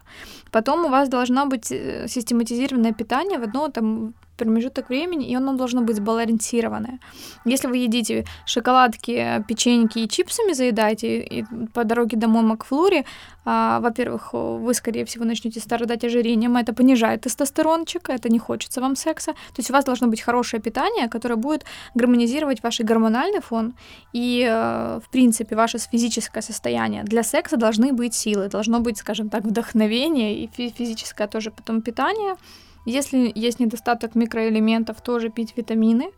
Потом 0.53 0.85
у 0.85 0.89
вас 0.89 1.09
должно 1.09 1.47
быть 1.47 1.73
э, 1.73 2.07
систематизированное 2.09 2.93
питание 2.93 3.39
в 3.39 3.43
одно 3.43 3.69
там 3.69 4.15
промежуток 4.37 4.89
времени, 4.89 5.29
и 5.29 5.35
оно 5.35 5.55
должно 5.55 5.83
быть 5.83 5.97
сбалансированное. 5.97 6.99
Если 7.45 7.69
вы 7.69 7.79
едите 7.79 8.25
шоколадки, 8.47 9.45
печеньки 9.49 10.01
и 10.01 10.09
чипсами 10.09 10.53
заедаете, 10.53 11.21
и 11.21 11.45
по 11.73 11.85
дороге 11.85 12.17
домой 12.17 12.43
Макфлури, 12.43 13.05
а, 13.47 13.81
во-первых, 13.81 14.33
вы, 14.33 14.75
скорее 14.75 15.05
всего, 15.05 15.25
начнете 15.25 15.61
страдать 15.61 16.05
ожирением, 16.05 16.57
это 16.57 16.73
понижает 16.73 17.23
тестостерончик, 17.23 18.09
это 18.09 18.29
не 18.29 18.39
хочется 18.39 18.81
вам 18.81 18.97
секса. 18.97 19.33
То 19.33 19.59
есть 19.59 19.71
у 19.71 19.73
вас 19.73 19.85
должно 19.85 20.09
быть 20.09 20.23
хорошее 20.23 20.63
питание, 20.63 21.09
которое 21.09 21.37
будет 21.37 21.65
гармонизировать 21.95 22.63
ваш 22.63 22.81
гормональный 22.81 23.41
фон, 23.41 23.75
и, 24.13 24.47
э, 24.49 25.01
в 25.05 25.11
принципе, 25.11 25.57
ваше 25.57 25.79
физическое 25.79 26.43
состояние. 26.43 27.05
Для 27.05 27.23
секса 27.23 27.57
должны 27.57 27.93
быть 27.93 28.15
силы, 28.15 28.49
должно 28.49 28.81
быть, 28.81 28.99
скажем 28.99 29.29
так, 29.29 29.45
вдохновение 29.45 30.45
и 30.45 30.47
физическое 30.47 31.29
тоже 31.29 31.51
потом 31.51 31.83
питание, 31.83 32.37
если 32.85 33.33
есть 33.35 33.61
недостаток 33.61 34.15
микроэлементов, 34.15 35.01
тоже 35.01 35.31
пить 35.31 35.57
витамины, 35.57 36.11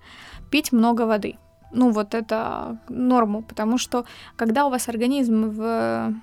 пить 0.50 0.72
много 0.72 1.02
воды. 1.06 1.36
Ну 1.72 1.90
вот 1.90 2.14
это 2.14 2.78
норму, 2.88 3.42
потому 3.42 3.78
что 3.78 4.04
когда 4.36 4.66
у 4.66 4.70
вас 4.70 4.88
организм 4.88 5.50
в 5.50 6.14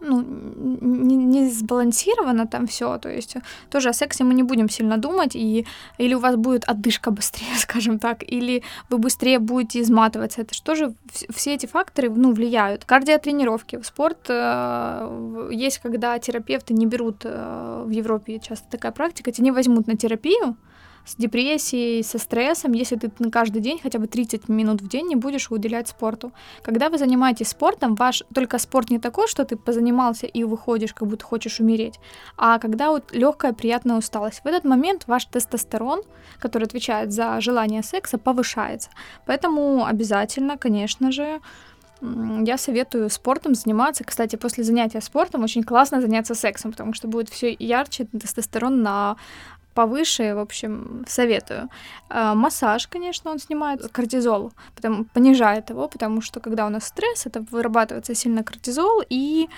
ну, 0.00 0.22
сбалансировано 1.58 2.46
там 2.46 2.66
все, 2.66 2.98
то 2.98 3.08
есть 3.08 3.36
тоже 3.70 3.88
о 3.88 3.92
сексе 3.92 4.24
мы 4.24 4.34
не 4.34 4.42
будем 4.42 4.68
сильно 4.68 4.96
думать, 4.96 5.36
и, 5.36 5.66
или 5.98 6.14
у 6.14 6.18
вас 6.18 6.36
будет 6.36 6.64
отдышка 6.64 7.10
быстрее, 7.10 7.54
скажем 7.58 7.98
так, 7.98 8.22
или 8.22 8.62
вы 8.90 8.98
быстрее 8.98 9.38
будете 9.38 9.80
изматываться, 9.80 10.40
это 10.42 10.74
же 10.74 10.94
все 11.30 11.54
эти 11.54 11.66
факторы, 11.66 12.10
ну, 12.10 12.32
влияют. 12.32 12.84
Кардиотренировки, 12.84 13.80
спорт 13.82 14.26
э, 14.28 15.48
есть, 15.52 15.78
когда 15.78 16.18
терапевты 16.18 16.74
не 16.74 16.86
берут, 16.86 17.22
э, 17.24 17.84
в 17.86 17.90
Европе 17.90 18.38
часто 18.38 18.68
такая 18.70 18.92
практика, 18.92 19.32
тебя 19.32 19.44
не 19.44 19.50
возьмут 19.52 19.86
на 19.86 19.96
терапию, 19.96 20.56
с 21.08 21.16
депрессией, 21.16 22.02
со 22.04 22.18
стрессом, 22.18 22.72
если 22.72 22.96
ты 22.96 23.10
на 23.18 23.30
каждый 23.30 23.62
день 23.62 23.80
хотя 23.82 23.98
бы 23.98 24.06
30 24.06 24.48
минут 24.48 24.82
в 24.82 24.88
день 24.88 25.06
не 25.06 25.16
будешь 25.16 25.50
уделять 25.50 25.88
спорту. 25.88 26.32
Когда 26.62 26.90
вы 26.90 26.98
занимаетесь 26.98 27.48
спортом, 27.48 27.94
ваш 27.94 28.22
только 28.34 28.58
спорт 28.58 28.90
не 28.90 28.98
такой, 28.98 29.26
что 29.26 29.44
ты 29.44 29.56
позанимался 29.56 30.26
и 30.26 30.44
выходишь, 30.44 30.92
как 30.92 31.08
будто 31.08 31.24
хочешь 31.24 31.60
умереть, 31.60 31.98
а 32.36 32.58
когда 32.58 32.90
вот 32.90 33.12
легкая 33.12 33.54
приятная 33.54 33.96
усталость. 33.96 34.40
В 34.44 34.46
этот 34.46 34.64
момент 34.64 35.04
ваш 35.06 35.24
тестостерон, 35.24 36.02
который 36.40 36.64
отвечает 36.64 37.12
за 37.12 37.40
желание 37.40 37.82
секса, 37.82 38.18
повышается. 38.18 38.90
Поэтому 39.24 39.86
обязательно, 39.86 40.58
конечно 40.58 41.10
же, 41.10 41.40
я 42.00 42.58
советую 42.58 43.10
спортом 43.10 43.54
заниматься. 43.54 44.04
Кстати, 44.04 44.36
после 44.36 44.62
занятия 44.62 45.00
спортом 45.00 45.42
очень 45.42 45.64
классно 45.64 46.00
заняться 46.00 46.34
сексом, 46.34 46.70
потому 46.70 46.92
что 46.92 47.08
будет 47.08 47.28
все 47.28 47.56
ярче, 47.58 48.04
тестостерон 48.04 48.82
на 48.82 49.16
повыше, 49.78 50.34
в 50.34 50.40
общем, 50.40 51.04
советую. 51.06 51.68
А, 52.08 52.34
массаж, 52.34 52.88
конечно, 52.88 53.30
он 53.30 53.38
снимает 53.38 53.88
кортизол, 53.92 54.50
потом 54.74 55.04
понижает 55.04 55.70
его, 55.70 55.86
потому 55.88 56.20
что 56.20 56.40
когда 56.40 56.66
у 56.66 56.68
нас 56.68 56.88
стресс, 56.88 57.26
это 57.26 57.44
вырабатывается 57.52 58.14
сильно 58.14 58.42
кортизол, 58.42 59.04
и 59.08 59.48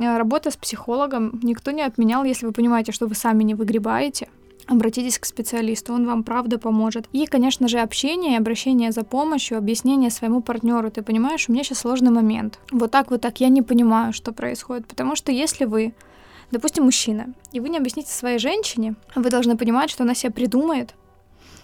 а, 0.00 0.18
работа 0.18 0.50
с 0.50 0.56
психологом 0.56 1.38
никто 1.44 1.70
не 1.70 1.82
отменял, 1.82 2.24
если 2.24 2.46
вы 2.46 2.52
понимаете, 2.52 2.90
что 2.90 3.06
вы 3.06 3.14
сами 3.14 3.44
не 3.44 3.54
выгребаете, 3.54 4.28
обратитесь 4.66 5.18
к 5.20 5.26
специалисту, 5.26 5.94
он 5.94 6.06
вам 6.06 6.24
правда 6.24 6.58
поможет. 6.58 7.06
И, 7.12 7.26
конечно 7.26 7.68
же, 7.68 7.78
общение, 7.78 8.38
обращение 8.38 8.90
за 8.90 9.04
помощью, 9.04 9.58
объяснение 9.58 10.10
своему 10.10 10.40
партнеру. 10.40 10.90
Ты 10.90 11.02
понимаешь, 11.02 11.48
у 11.48 11.52
меня 11.52 11.62
сейчас 11.62 11.78
сложный 11.78 12.10
момент. 12.10 12.58
Вот 12.72 12.90
так, 12.90 13.10
вот 13.10 13.20
так, 13.20 13.40
я 13.40 13.48
не 13.48 13.62
понимаю, 13.62 14.12
что 14.12 14.32
происходит. 14.32 14.86
Потому 14.88 15.16
что 15.16 15.30
если 15.30 15.66
вы 15.66 15.92
Допустим, 16.51 16.83
мужчина, 16.83 17.25
и 17.51 17.59
вы 17.59 17.69
не 17.69 17.77
объясните 17.77 18.11
своей 18.11 18.39
женщине, 18.39 18.95
вы 19.15 19.29
должны 19.29 19.57
понимать, 19.57 19.89
что 19.89 20.03
она 20.03 20.15
себя 20.15 20.31
придумает, 20.31 20.93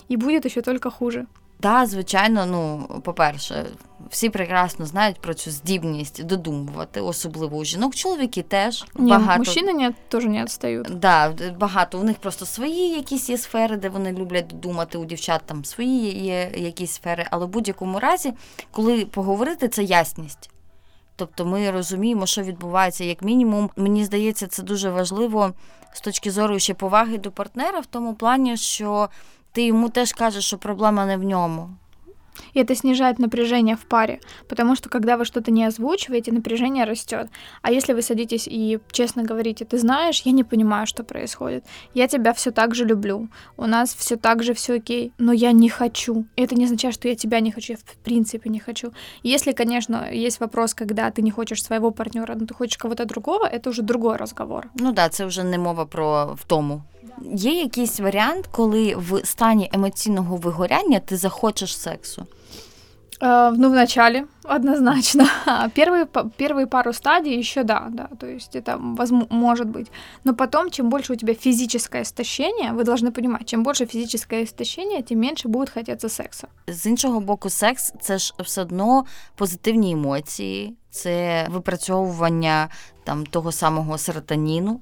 і 0.08 0.18
буде 0.18 0.50
ще 0.50 0.62
тільки 0.62 0.90
хуже. 0.90 1.26
Так, 1.62 1.88
звичайно, 1.88 2.46
ну, 2.46 2.88
по-перше, 3.02 3.66
всі 4.10 4.30
прекрасно 4.30 4.86
знають 4.86 5.22
про 5.22 5.34
цю 5.34 5.52
здібність 5.52 6.26
додумувати, 6.26 7.02
особливо 7.02 7.58
у 7.58 7.66
жінок. 7.66 7.96
Чоловіки 7.96 8.42
теж 8.42 8.86
Ні, 8.96 9.12
багато 9.12 9.38
мужчини 9.38 9.74
не, 9.74 9.94
теж 10.08 10.26
не 10.26 10.42
відстають. 10.42 10.88
Да, 11.00 11.34
багато. 11.60 12.00
У 12.00 12.04
них 12.04 12.18
просто 12.18 12.46
свої 12.46 12.90
якісь 12.90 13.30
є 13.30 13.38
сфери, 13.38 13.78
де 13.78 13.90
вони 13.90 14.12
люблять 14.12 14.48
додумати. 14.48 14.98
У 14.98 15.06
дівчат 15.06 15.42
там 15.46 15.66
свої 15.66 16.26
є 16.26 16.52
якісь 16.56 16.92
сфери, 16.92 17.28
але 17.32 17.46
в 17.46 17.50
будь-якому 17.50 18.00
разі, 18.00 18.34
коли 18.72 19.06
поговорити, 19.06 19.68
це 19.68 19.84
ясність. 19.84 20.50
Тобто 21.17 21.47
ми 21.47 21.71
розуміємо, 21.71 22.27
що 22.27 22.43
відбувається 22.43 23.05
як 23.05 23.23
мінімум. 23.23 23.71
Мені 23.77 24.05
здається, 24.05 24.47
це 24.47 24.63
дуже 24.63 24.91
важливо 24.91 25.53
з 25.93 26.01
точки 26.01 26.31
зору 26.31 26.59
ще 26.59 26.75
поваги 26.75 27.19
до 27.19 27.31
партнера, 27.31 27.81
в 27.81 27.87
тому 27.87 28.15
плані, 28.15 28.57
що 28.57 29.09
ти 29.53 29.63
йому 29.63 29.89
теж 29.89 30.13
кажеш, 30.13 30.45
що 30.47 30.59
проблема 30.59 31.07
не 31.07 31.17
в 31.17 31.23
ньому. 31.23 31.71
И 32.55 32.61
это 32.61 32.75
снижает 32.75 33.19
напряжение 33.19 33.77
в 33.77 33.87
паре, 33.87 34.21
потому 34.49 34.77
что 34.77 34.89
когда 34.89 35.17
вы 35.17 35.25
что-то 35.25 35.51
не 35.51 35.65
озвучиваете, 35.65 36.33
напряжение 36.33 36.85
растет. 36.85 37.29
А 37.63 37.71
если 37.71 37.93
вы 37.93 38.03
садитесь 38.03 38.49
и 38.49 38.79
честно 38.91 39.23
говорите, 39.23 39.65
ты 39.65 39.79
знаешь, 39.79 40.23
я 40.25 40.33
не 40.33 40.45
понимаю, 40.45 40.87
что 40.87 41.05
происходит, 41.05 41.65
я 41.95 42.09
тебя 42.09 42.33
все 42.33 42.51
так 42.51 42.75
же 42.75 42.85
люблю, 42.85 43.29
у 43.57 43.67
нас 43.67 43.95
все 43.95 44.17
так 44.17 44.43
же 44.43 44.53
все 44.55 44.75
окей, 44.75 45.13
но 45.19 45.33
я 45.33 45.53
не 45.53 45.69
хочу. 45.69 46.27
И 46.37 46.43
это 46.43 46.55
не 46.55 46.65
означает, 46.65 46.95
что 46.95 47.09
я 47.09 47.15
тебя 47.15 47.41
не 47.41 47.53
хочу, 47.53 47.73
я 47.73 47.77
в 47.77 47.97
принципе 48.05 48.51
не 48.51 48.61
хочу. 48.61 48.93
Если, 49.23 49.53
конечно, 49.53 50.11
есть 50.13 50.41
вопрос, 50.41 50.75
когда 50.75 51.11
ты 51.11 51.23
не 51.23 51.31
хочешь 51.31 51.63
своего 51.63 51.91
партнера, 51.91 52.35
но 52.35 52.47
ты 52.47 52.55
хочешь 52.55 52.79
кого-то 52.79 53.05
другого, 53.05 53.47
это 53.47 53.71
уже 53.71 53.83
другой 53.83 54.17
разговор. 54.17 54.69
Ну 54.75 54.93
да, 54.93 55.09
це 55.09 55.27
вже 55.27 55.45
не 55.45 55.59
мова 55.59 55.87
про 55.87 56.35
втому. 56.35 56.83
Є 57.34 57.54
якийсь 57.54 58.00
варіант, 58.00 58.50
коли 58.52 58.96
в 58.96 59.26
стані 59.26 59.70
емоційного 59.74 60.36
вигоряння 60.36 61.00
ти 61.00 61.18
захочеш 61.18 61.78
сексу? 61.78 62.28
Э, 63.22 63.52
ну, 63.58 63.70
в 63.70 63.74
начале, 63.74 64.28
однозначно. 64.44 65.28
Первые, 65.76 66.08
первые 66.38 66.68
пару 66.68 66.94
стадий 66.94 67.38
еще 67.38 67.64
да, 67.64 67.88
да, 67.90 68.10
то 68.20 68.28
есть 68.28 68.56
это 68.56 68.78
возможно, 68.80 69.28
может 69.30 69.68
быть. 69.68 69.88
Но 70.24 70.34
потом, 70.34 70.70
чем 70.70 70.90
больше 70.90 71.14
у 71.14 71.16
тебя 71.16 71.34
физическое 71.34 72.02
истощение, 72.02 72.72
вы 72.72 72.84
должны 72.84 73.12
понимать, 73.12 73.46
чем 73.46 73.64
больше 73.64 73.86
физическое 73.86 74.44
истощение, 74.44 75.02
тем 75.02 75.20
меньше 75.20 75.48
будет 75.48 75.70
хотеться 75.70 76.10
секса. 76.10 76.48
З 76.68 76.86
іншого 76.86 77.20
боку, 77.20 77.50
секс 77.50 77.94
це 78.02 78.18
ж 78.18 78.34
все 78.40 78.62
одно 78.62 79.06
позитивні 79.36 79.92
емоції, 79.92 80.76
це 80.90 81.48
випрацьовування 81.50 82.70
там 83.04 83.26
того 83.26 83.52
самого 83.52 83.98
серотоніну. 83.98 84.82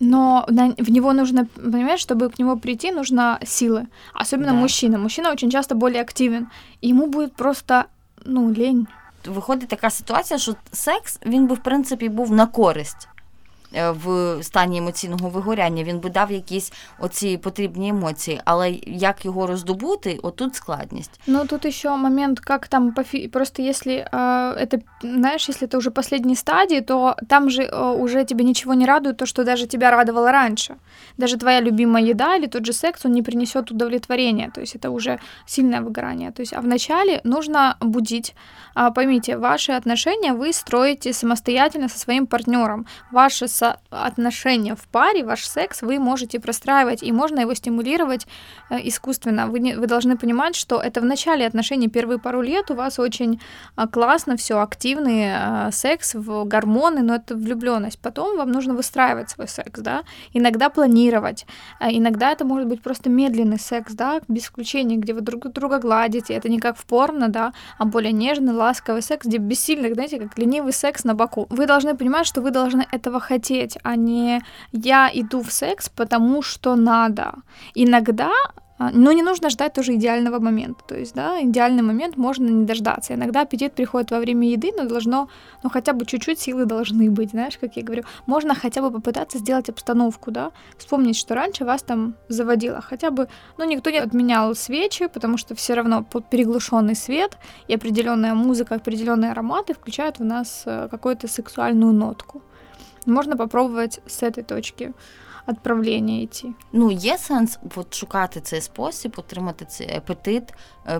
но 0.00 0.44
на, 0.48 0.74
в 0.78 0.90
него 0.90 1.12
нужно, 1.12 1.46
понимаешь, 1.46 2.00
чтобы 2.00 2.28
к 2.30 2.38
нему 2.38 2.58
прийти, 2.58 2.92
нужно 2.92 3.38
силы. 3.44 3.86
Особенно 4.12 4.52
да. 4.52 4.58
мужчина. 4.58 4.98
Мужчина 4.98 5.30
очень 5.30 5.50
часто 5.50 5.74
более 5.74 6.02
активен. 6.02 6.48
ему 6.82 7.06
будет 7.06 7.34
просто, 7.34 7.86
ну, 8.24 8.52
лень. 8.52 8.86
Виходить 9.26 9.68
така 9.68 9.90
ситуація, 9.90 10.38
що 10.38 10.54
секс 10.72 11.18
він 11.26 11.46
би 11.46 11.54
в 11.54 11.62
принципі 11.62 12.08
був 12.08 12.32
на 12.32 12.46
користь. 12.46 13.08
Е, 13.74 13.90
в 13.90 14.38
стані 14.42 14.78
емоційного 14.78 15.28
вигоряння, 15.28 15.84
він 15.84 15.98
би 15.98 16.10
дав 16.10 16.32
якісь 16.32 16.72
оці 16.98 17.36
потрібні 17.36 17.88
емоції, 17.88 18.40
але 18.44 18.70
як 18.86 19.24
його 19.24 19.46
роздобути, 19.46 20.18
отут 20.22 20.54
складність. 20.54 21.20
Ну 21.26 21.46
тут 21.46 21.66
еще 21.66 21.96
момент, 21.96 22.40
как 22.40 22.68
там 22.68 22.94
просто 23.32 23.62
если 23.62 24.08
э, 24.12 24.54
это, 24.56 24.80
знаешь, 25.02 25.48
если 25.48 25.68
это 25.68 25.78
уже 25.78 25.90
последней 25.90 26.36
стадии, 26.36 26.80
то 26.80 27.16
там 27.28 27.50
же 27.50 27.62
э, 27.62 28.00
уже 28.00 28.24
тебе 28.24 28.44
ничего 28.44 28.74
не 28.74 28.86
радует, 28.86 29.16
то, 29.16 29.26
что 29.26 29.44
даже 29.44 29.66
тебя 29.66 29.90
радовало 29.90 30.32
раньше. 30.32 30.76
Даже 31.18 31.36
твоя 31.36 31.60
любимая 31.60 32.04
еда 32.04 32.36
или 32.36 32.46
тот 32.46 32.66
же 32.66 32.72
секс, 32.72 33.04
он 33.04 33.12
не 33.12 33.22
принесет 33.22 33.70
удовлетворения, 33.70 34.50
то 34.54 34.60
есть 34.60 34.76
это 34.76 34.90
уже 34.90 35.18
сильное 35.46 35.80
выгорание. 35.80 36.30
То 36.32 36.42
есть, 36.42 36.54
а 36.56 36.60
вначале 36.60 37.20
нужно 37.24 37.76
будить. 37.80 38.34
А, 38.74 38.90
поймите, 38.90 39.36
ваши 39.36 39.72
отношения 39.72 40.32
вы 40.32 40.52
строите 40.52 41.12
самостоятельно 41.12 41.88
со 41.88 41.98
своим 41.98 42.26
партнером. 42.26 42.86
Ваше 43.12 43.48
отношения 43.89 44.75
в 44.75 44.87
паре, 44.87 45.23
ваш 45.23 45.45
секс 45.45 45.81
вы 45.81 45.99
можете 45.99 46.39
простраивать, 46.39 47.03
и 47.03 47.11
можно 47.11 47.39
его 47.41 47.53
стимулировать 47.53 48.27
э, 48.69 48.77
искусственно. 48.87 49.47
Вы, 49.47 49.59
не, 49.59 49.75
вы 49.75 49.87
должны 49.87 50.17
понимать, 50.17 50.55
что 50.55 50.81
это 50.81 51.01
в 51.01 51.05
начале 51.05 51.45
отношений, 51.45 51.87
первые 51.89 52.19
пару 52.19 52.41
лет 52.41 52.71
у 52.71 52.75
вас 52.75 52.99
очень 52.99 53.39
а, 53.75 53.87
классно, 53.87 54.37
все 54.37 54.59
активный 54.59 55.31
а, 55.33 55.71
секс, 55.71 56.15
гормоны, 56.15 57.01
но 57.01 57.15
это 57.15 57.35
влюбленность. 57.35 57.99
Потом 57.99 58.37
вам 58.37 58.51
нужно 58.51 58.73
выстраивать 58.73 59.29
свой 59.29 59.47
секс, 59.47 59.79
да, 59.81 60.03
иногда 60.33 60.69
планировать, 60.69 61.45
а 61.79 61.91
иногда 61.91 62.31
это 62.31 62.45
может 62.45 62.67
быть 62.67 62.81
просто 62.81 63.09
медленный 63.09 63.59
секс, 63.59 63.93
да, 63.93 64.21
без 64.27 64.45
включения, 64.45 64.97
где 64.97 65.13
вы 65.13 65.21
друг 65.21 65.51
друга 65.51 65.79
гладите, 65.79 66.33
это 66.33 66.49
не 66.49 66.59
как 66.59 66.77
в 66.77 66.85
порно, 66.85 67.27
да, 67.27 67.53
а 67.77 67.85
более 67.85 68.13
нежный, 68.13 68.53
ласковый 68.53 69.01
секс, 69.01 69.25
где 69.25 69.37
бессильный, 69.37 69.93
знаете, 69.93 70.19
как 70.19 70.37
ленивый 70.37 70.73
секс 70.73 71.03
на 71.03 71.13
боку. 71.13 71.47
Вы 71.49 71.65
должны 71.65 71.95
понимать, 71.95 72.27
что 72.27 72.41
вы 72.41 72.51
должны 72.51 72.85
этого 72.91 73.19
хотеть, 73.19 73.48
а 73.83 73.95
не 73.95 74.41
я 74.71 75.09
иду 75.13 75.41
в 75.41 75.51
секс, 75.51 75.89
потому 75.89 76.41
что 76.41 76.75
надо. 76.75 77.33
Иногда 77.75 78.31
а, 78.79 78.91
но 78.93 79.11
не 79.11 79.23
нужно 79.23 79.49
ждать 79.49 79.73
тоже 79.73 79.95
идеального 79.95 80.39
момента. 80.39 80.81
То 80.87 80.97
есть, 80.97 81.13
да, 81.13 81.41
идеальный 81.41 81.83
момент 81.83 82.15
можно 82.15 82.47
не 82.47 82.65
дождаться. 82.65 83.13
Иногда 83.13 83.41
аппетит 83.41 83.73
приходит 83.73 84.11
во 84.11 84.19
время 84.19 84.47
еды, 84.49 84.71
но 84.77 84.85
должно, 84.85 85.27
ну, 85.63 85.69
хотя 85.69 85.91
бы 85.91 86.05
чуть-чуть 86.05 86.39
силы 86.39 86.65
должны 86.65 87.11
быть, 87.11 87.31
знаешь, 87.31 87.57
как 87.57 87.75
я 87.75 87.83
говорю. 87.83 88.03
Можно 88.25 88.55
хотя 88.55 88.81
бы 88.81 88.89
попытаться 88.89 89.37
сделать 89.37 89.69
обстановку, 89.69 90.31
да, 90.31 90.51
вспомнить, 90.77 91.17
что 91.17 91.35
раньше 91.35 91.65
вас 91.65 91.83
там 91.83 92.15
заводило. 92.29 92.79
Хотя 92.79 93.11
бы, 93.11 93.27
ну, 93.57 93.65
никто 93.65 93.89
не 93.89 93.97
отменял 93.97 94.55
свечи, 94.55 95.07
потому 95.07 95.37
что 95.37 95.55
все 95.55 95.73
равно 95.73 96.05
переглушенный 96.31 96.95
свет 96.95 97.37
и 97.67 97.75
определенная 97.75 98.33
музыка, 98.33 98.75
определенные 98.75 99.31
ароматы 99.31 99.73
включают 99.73 100.19
в 100.19 100.23
нас 100.23 100.63
э, 100.65 100.87
какую-то 100.89 101.27
сексуальную 101.27 101.91
нотку. 101.91 102.41
Можно 103.08 103.36
попробовать 103.36 104.00
с 104.06 104.22
этой 104.22 104.42
точки 104.42 104.92
відправлення 105.48 106.20
йти. 106.20 106.48
Ну, 106.72 106.90
є 106.90 107.18
сенс 107.18 107.58
от, 107.76 107.94
шукати 107.94 108.40
цей 108.40 108.60
спосіб, 108.60 109.14
отримати 109.16 109.64
цей 109.64 109.96
апетит 109.96 110.42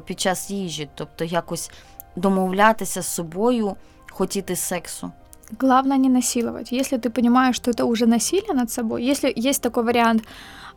під 0.05 0.21
час 0.21 0.51
їжі, 0.51 0.89
тобто 0.95 1.25
якось 1.25 1.71
домовлятися 2.17 3.03
з 3.03 3.15
собою, 3.15 3.77
хотіти 4.11 4.57
сексу. 4.57 5.13
Главное 5.59 5.99
не 5.99 6.09
насиловать. 6.09 6.73
Если 6.73 6.99
ты 6.99 7.11
понимаешь, 7.11 7.57
что 7.57 7.71
это 7.71 7.85
уже 7.85 8.07
насилие 8.07 8.55
над 8.55 8.71
собой, 8.71 9.05
если 9.11 9.33
есть 9.49 9.63
такой 9.63 9.85
вариант, 9.85 10.23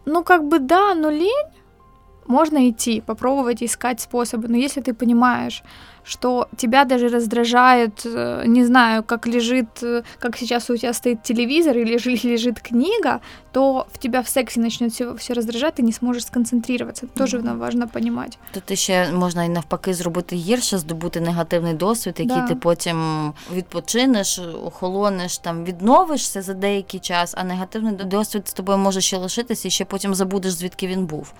ну 0.05 0.23
как 0.23 0.43
бы 0.43 0.59
да, 0.59 0.93
но 0.93 1.09
лень, 1.09 1.47
можно 2.27 2.69
идти, 2.69 3.01
попробовать 3.01 3.63
искать 3.63 4.01
способы. 4.01 4.47
Но 4.47 4.57
если 4.57 4.81
ты 4.81 4.93
понимаешь, 4.93 5.63
что 6.03 6.47
тебя 6.57 6.85
даже 6.85 7.09
раздражает, 7.09 8.05
э, 8.05 8.43
не 8.45 8.65
знаю, 8.65 9.03
как 9.03 9.27
лежит, 9.27 9.83
э, 9.83 10.03
как 10.19 10.37
сейчас 10.37 10.69
у 10.69 10.77
тебя 10.77 10.93
стоит 10.93 11.23
телевизор 11.23 11.77
или 11.77 11.97
лежит 12.27 12.59
книга, 12.59 13.19
то 13.51 13.87
в 13.93 13.97
тебя 13.97 14.21
в 14.21 14.27
сексе 14.27 14.59
начнет 14.59 14.93
все, 14.93 15.15
все 15.15 15.33
раздражать, 15.33 15.75
ты 15.75 15.81
не 15.81 15.91
сможешь 15.91 16.25
сконцентрироваться. 16.25 17.05
Это 17.05 17.17
тоже 17.17 17.37
mm-hmm. 17.37 17.57
важно 17.57 17.87
понимать. 17.87 18.37
Тут 18.51 18.79
ще 18.79 19.11
можна 19.11 19.43
і 19.43 19.49
навпаки 19.49 19.93
зробити 19.93 20.35
гірше, 20.35 20.77
здобути 20.77 21.21
негативний 21.21 21.73
досвід, 21.73 22.15
який 22.17 22.41
да. 22.41 22.47
ти 22.47 22.55
потім 22.55 23.33
відпочинеш, 23.53 24.39
охолониш, 24.65 25.37
там 25.37 25.63
відновишся 25.63 26.41
за 26.41 26.53
деякий 26.53 26.99
час, 26.99 27.33
а 27.37 27.43
негативний 27.43 27.93
досвід 27.93 28.47
з 28.47 28.53
тобою 28.53 28.77
може 28.77 29.01
ще 29.01 29.17
лишитися 29.17 29.67
і 29.67 29.71
ще 29.71 29.85
потім 29.85 30.15
забудеш, 30.15 30.53
звідки 30.53 30.87
він 30.87 31.05
був. 31.05 31.33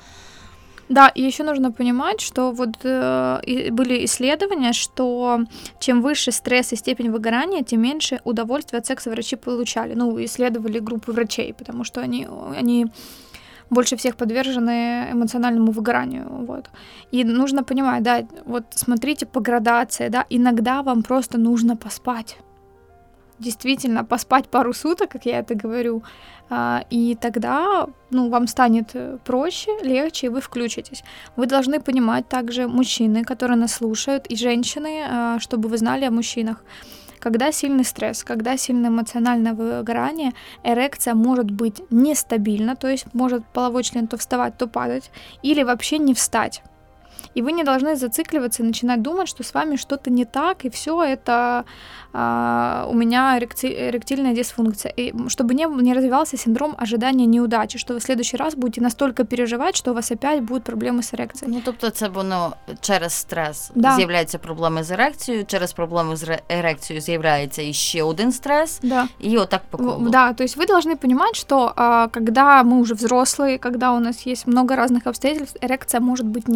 Да, 0.89 1.09
и 1.09 1.23
еще 1.23 1.43
нужно 1.45 1.73
понимать, 1.73 2.21
что 2.21 2.53
вот 2.53 2.71
э, 2.85 3.71
были 3.71 4.05
исследования, 4.05 4.73
что 4.73 5.41
чем 5.79 6.03
выше 6.03 6.33
стресс 6.33 6.73
и 6.73 6.77
степень 6.77 7.11
выгорания, 7.11 7.63
тем 7.63 7.81
меньше 7.81 8.21
удовольствия 8.25 8.79
от 8.79 8.87
секса 8.87 9.11
врачи 9.11 9.37
получали. 9.37 9.95
Ну, 9.95 10.23
исследовали 10.25 10.81
группы 10.81 11.13
врачей, 11.13 11.55
потому 11.55 11.85
что 11.85 12.01
они, 12.01 12.29
они 12.57 12.87
больше 13.71 13.97
всех 13.97 14.17
подвержены 14.17 15.09
эмоциональному 15.13 15.73
выгоранию, 15.73 16.27
вот. 16.29 16.71
И 17.11 17.25
нужно 17.25 17.65
понимать, 17.65 18.03
да, 18.03 18.27
вот 18.45 18.65
смотрите 18.75 19.25
по 19.25 19.41
градации, 19.41 20.09
да, 20.09 20.27
иногда 20.31 20.83
вам 20.83 21.03
просто 21.03 21.39
нужно 21.39 21.77
поспать 21.77 22.37
действительно 23.43 24.05
поспать 24.05 24.49
пару 24.49 24.73
суток, 24.73 25.11
как 25.11 25.27
я 25.27 25.41
это 25.41 25.55
говорю, 25.55 26.03
а, 26.51 26.85
и 26.91 27.15
тогда 27.15 27.87
ну, 28.11 28.29
вам 28.29 28.47
станет 28.47 28.91
э, 28.95 29.19
проще, 29.25 29.71
легче, 29.83 30.27
и 30.27 30.31
вы 30.31 30.41
включитесь. 30.41 31.05
Вы 31.37 31.47
должны 31.47 31.81
понимать 31.81 32.29
также 32.29 32.69
мужчины, 32.69 33.25
которые 33.25 33.57
нас 33.57 33.73
слушают, 33.75 34.27
и 34.27 34.37
женщины, 34.37 35.03
а, 35.09 35.39
чтобы 35.39 35.69
вы 35.69 35.79
знали 35.79 36.05
о 36.05 36.11
мужчинах. 36.11 36.65
Когда 37.23 37.53
сильный 37.53 37.85
стресс, 37.85 38.25
когда 38.25 38.57
сильное 38.57 38.91
эмоциональное 38.91 39.55
выгорание, 39.55 40.33
эрекция 40.65 41.15
может 41.15 41.51
быть 41.51 41.81
нестабильна, 41.91 42.75
то 42.75 42.89
есть 42.89 43.07
может 43.15 43.45
половой 43.53 43.85
член 43.85 44.09
то 44.09 44.17
вставать, 44.17 44.59
то 44.59 44.67
падать, 44.67 45.11
или 45.45 45.63
вообще 45.63 45.99
не 45.99 46.15
встать. 46.15 46.63
И 47.38 47.42
вы 47.42 47.52
не 47.52 47.64
должны 47.64 47.96
зацикливаться 47.96 48.64
и 48.64 48.66
начинать 48.66 49.02
думать, 49.02 49.28
что 49.28 49.44
с 49.44 49.54
вами 49.54 49.76
что-то 49.76 50.10
не 50.10 50.26
так, 50.26 50.66
и 50.66 50.70
все 50.70 51.04
это 51.04 51.66
а, 52.14 52.88
у 52.90 52.96
меня 52.96 53.38
эректи- 53.38 53.90
эректильная 53.90 54.34
дисфункция. 54.34 54.92
И 54.98 55.14
чтобы 55.28 55.54
не, 55.54 55.66
не 55.66 55.94
развивался 55.94 56.38
синдром 56.38 56.74
ожидания 56.78 57.26
неудачи, 57.26 57.78
что 57.78 57.94
вы 57.94 58.00
в 58.00 58.04
следующий 58.04 58.38
раз 58.38 58.56
будете 58.56 58.82
настолько 58.82 59.24
переживать, 59.24 59.76
что 59.76 59.92
у 59.92 59.94
вас 59.94 60.12
опять 60.12 60.42
будут 60.42 60.64
проблемы 60.64 61.04
з 61.04 61.14
ерекцією. 61.14 61.56
Ну 61.58 61.62
тобто, 61.66 61.90
це 61.90 62.08
воно 62.10 62.56
через 62.82 63.14
стрес 63.14 63.72
да. 63.76 63.96
з'являються 63.96 64.38
проблеми 64.38 64.84
з 64.84 64.92
ерекцією, 64.92 65.46
через 65.46 65.74
проблеми 65.74 66.16
з 66.16 66.40
ерекцією 66.50 67.02
з'являється 67.02 67.62
еще 67.62 68.04
один 68.04 68.32
стресс, 68.32 68.80
да. 68.84 69.08
и 69.24 69.38
вот 69.38 69.50
так 69.50 69.62
по 69.70 69.78
кругу. 69.78 70.10
Да, 70.10 70.34
то 70.34 70.44
есть 70.44 70.58
вы 70.58 70.66
должны 70.66 70.96
понимать, 70.96 71.36
что 71.36 71.74
а, 71.76 72.08
когда 72.08 72.64
мы 72.64 72.80
уже 72.80 72.94
взрослые, 72.94 73.58
когда 73.58 73.92
у 73.92 74.00
нас 74.00 74.28
есть 74.28 74.48
много 74.48 74.76
разных 74.76 75.02
обстоятельств, 75.06 75.58
эрекция 75.62 76.02
может 76.02 76.26
быть 76.26 76.48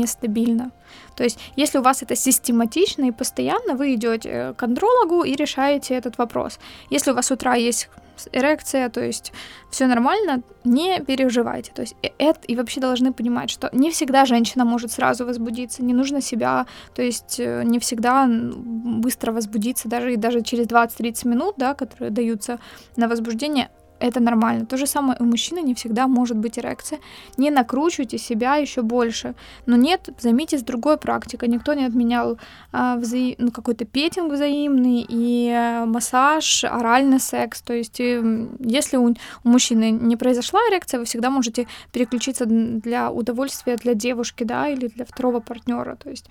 нестабильна. 0.56 0.70
То 1.16 1.24
есть, 1.24 1.38
если 1.56 1.78
у 1.78 1.82
вас 1.82 2.02
это 2.02 2.16
систематично 2.16 3.06
и 3.06 3.10
постоянно, 3.10 3.74
вы 3.74 3.94
идете 3.94 4.54
к 4.56 4.62
андрологу 4.62 5.24
и 5.24 5.36
решаете 5.36 5.94
этот 5.94 6.18
вопрос. 6.18 6.58
Если 6.90 7.10
у 7.10 7.14
вас 7.14 7.26
с 7.26 7.30
утра 7.30 7.54
есть 7.54 7.88
эрекция, 8.32 8.88
то 8.88 9.00
есть 9.00 9.32
все 9.70 9.86
нормально, 9.86 10.42
не 10.64 11.00
переживайте. 11.00 11.72
То 11.72 11.82
есть 11.82 11.96
это 12.18 12.40
и 12.48 12.56
вообще 12.56 12.80
должны 12.80 13.12
понимать, 13.12 13.50
что 13.50 13.68
не 13.72 13.90
всегда 13.90 14.24
женщина 14.24 14.64
может 14.64 14.90
сразу 14.92 15.26
возбудиться, 15.26 15.84
не 15.84 15.94
нужно 15.94 16.20
себя, 16.20 16.66
то 16.94 17.02
есть 17.02 17.40
э, 17.40 17.62
не 17.64 17.78
всегда 17.78 18.26
быстро 18.26 19.32
возбудиться, 19.32 19.88
даже 19.88 20.12
и 20.12 20.16
даже 20.16 20.40
через 20.40 20.66
20-30 20.66 21.28
минут, 21.28 21.54
да, 21.58 21.74
которые 21.74 22.10
даются 22.10 22.58
на 22.96 23.08
возбуждение, 23.08 23.68
это 24.00 24.20
нормально. 24.20 24.66
То 24.66 24.76
же 24.76 24.86
самое 24.86 25.16
у 25.20 25.24
мужчины 25.24 25.60
не 25.60 25.74
всегда 25.74 26.06
может 26.06 26.36
быть 26.36 26.58
эрекция. 26.58 26.98
Не 27.36 27.50
накручивайте 27.50 28.18
себя 28.18 28.56
еще 28.56 28.82
больше. 28.82 29.34
Но 29.66 29.76
нет, 29.76 30.08
займитесь 30.18 30.62
другой 30.62 30.96
практикой. 30.96 31.48
Никто 31.48 31.74
не 31.74 31.84
отменял 31.84 32.38
а, 32.72 32.96
вза... 32.96 33.16
ну, 33.38 33.50
какой-то 33.50 33.84
петинг 33.84 34.32
взаимный 34.32 35.04
и 35.08 35.50
а, 35.50 35.86
массаж, 35.86 36.64
оральный 36.64 37.20
секс. 37.20 37.62
То 37.62 37.72
есть 37.72 38.00
э, 38.00 38.48
если 38.60 38.96
у, 38.96 39.14
у 39.44 39.48
мужчины 39.48 39.90
не 39.90 40.16
произошла 40.16 40.60
эрекция, 40.70 41.00
вы 41.00 41.06
всегда 41.06 41.30
можете 41.30 41.66
переключиться 41.92 42.46
для 42.46 43.10
удовольствия 43.10 43.76
для 43.76 43.94
девушки, 43.94 44.44
да, 44.44 44.68
или 44.68 44.88
для 44.88 45.04
второго 45.04 45.40
партнера. 45.40 45.96
То 45.96 46.10
есть 46.10 46.26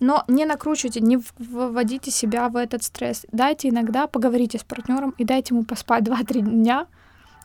но 0.00 0.24
не 0.28 0.44
накручивайте, 0.44 1.00
не 1.00 1.18
вводите 1.38 2.10
себя 2.10 2.48
в 2.48 2.56
этот 2.56 2.82
стресс. 2.82 3.26
Дайте 3.32 3.68
иногда, 3.68 4.06
поговорите 4.06 4.58
с 4.58 4.64
партнером 4.64 5.14
и 5.18 5.24
дайте 5.24 5.54
ему 5.54 5.64
поспать 5.64 6.04
2-3 6.04 6.40
дня, 6.42 6.86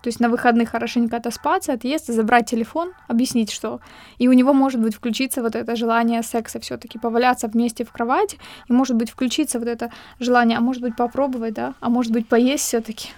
то 0.03 0.09
есть 0.09 0.19
на 0.19 0.27
выходных 0.27 0.69
хорошенько 0.69 1.15
отоспаться, 1.15 1.71
отъезд, 1.71 2.07
забрать 2.07 2.49
телефон, 2.49 2.91
объяснить, 3.07 3.49
что... 3.49 3.79
И 4.17 4.27
у 4.27 4.33
него 4.33 4.53
может 4.53 4.81
быть 4.81 4.95
включиться 4.95 5.41
вот 5.41 5.55
это 5.55 5.77
желание 5.77 6.21
секса 6.23 6.59
все 6.59 6.77
таки 6.77 6.99
поваляться 6.99 7.47
вместе 7.47 7.85
в 7.85 7.91
кровати, 7.93 8.37
и 8.67 8.73
может 8.73 8.97
быть 8.97 9.09
включиться 9.09 9.59
вот 9.59 9.67
это 9.69 9.91
желание, 10.19 10.57
а 10.57 10.61
может 10.61 10.81
быть 10.81 10.97
попробовать, 10.97 11.53
да, 11.53 11.73
а 11.79 11.89
может 11.89 12.11
быть 12.11 12.27
поесть 12.27 12.65
все 12.65 12.81
таки 12.81 13.09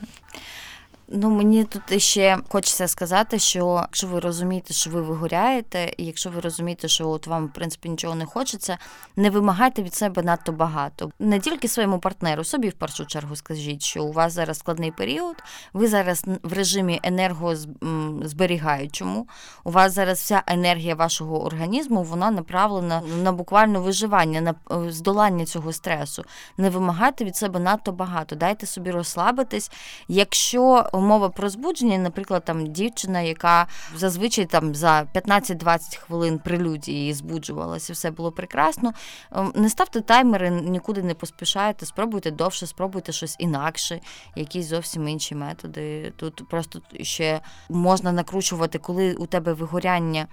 Ну, 1.07 1.29
мені 1.29 1.63
тут 1.63 2.01
ще 2.01 2.37
хочеться 2.49 2.87
сказати, 2.87 3.39
що 3.39 3.79
якщо 3.81 4.07
ви 4.07 4.19
розумієте, 4.19 4.73
що 4.73 4.89
ви 4.89 5.01
вигоряєте, 5.01 5.93
і 5.97 6.05
якщо 6.05 6.29
ви 6.29 6.41
розумієте, 6.41 6.87
що 6.87 7.09
от 7.09 7.27
вам 7.27 7.45
в 7.45 7.53
принципі 7.53 7.89
нічого 7.89 8.15
не 8.15 8.25
хочеться, 8.25 8.77
не 9.15 9.29
вимагайте 9.29 9.83
від 9.83 9.93
себе 9.93 10.23
надто 10.23 10.51
багато. 10.51 11.11
Не 11.19 11.39
тільки 11.39 11.67
своєму 11.67 11.99
партнеру, 11.99 12.43
собі 12.43 12.69
в 12.69 12.73
першу 12.73 13.05
чергу 13.05 13.35
скажіть, 13.35 13.81
що 13.81 14.03
у 14.03 14.11
вас 14.11 14.33
зараз 14.33 14.57
складний 14.57 14.91
період, 14.91 15.35
ви 15.73 15.87
зараз 15.87 16.25
в 16.43 16.53
режимі 16.53 16.99
енергозберігаючому, 17.03 19.27
у 19.63 19.71
вас 19.71 19.93
зараз 19.93 20.19
вся 20.19 20.43
енергія 20.47 20.95
вашого 20.95 21.45
організму 21.45 22.03
вона 22.03 22.31
направлена 22.31 23.01
на 23.23 23.31
буквально 23.31 23.81
виживання, 23.81 24.41
на 24.41 24.55
е, 24.71 24.91
здолання 24.91 25.45
цього 25.45 25.73
стресу. 25.73 26.23
Не 26.57 26.69
вимагайте 26.69 27.25
від 27.25 27.35
себе 27.35 27.59
надто 27.59 27.91
багато, 27.91 28.35
дайте 28.35 28.65
собі 28.65 28.91
розслабитись. 28.91 29.71
Якщо 30.07 30.89
умова 30.95 31.29
про 31.29 31.49
збудження, 31.49 31.97
наприклад, 31.97 32.45
там 32.45 32.67
дівчина, 32.67 33.21
яка 33.21 33.67
зазвичай 33.95 34.45
там 34.45 34.75
за 34.75 35.07
15-20 35.15 35.97
хвилин 35.97 36.39
прелюдії 36.39 37.13
збуджувалася, 37.13 37.93
все 37.93 38.11
було 38.11 38.31
прекрасно. 38.31 38.93
Ем, 39.31 39.51
не 39.55 39.69
ставте 39.69 40.01
таймери, 40.01 40.49
нікуди 40.49 41.03
не 41.03 41.13
поспішайте, 41.13 41.85
спробуйте 41.85 42.31
довше, 42.31 42.67
спробуйте 42.67 43.11
щось 43.11 43.35
інакше, 43.39 43.99
якісь 44.35 44.65
зовсім 44.65 45.07
інші 45.07 45.35
методи. 45.35 46.13
Тут 46.17 46.49
просто 46.49 46.81
ще 47.01 47.41
можна 47.69 48.11
накручувати, 48.11 48.79
коли 48.79 49.13
у 49.13 49.25
тебе 49.25 49.53
вигоряння 49.53 50.27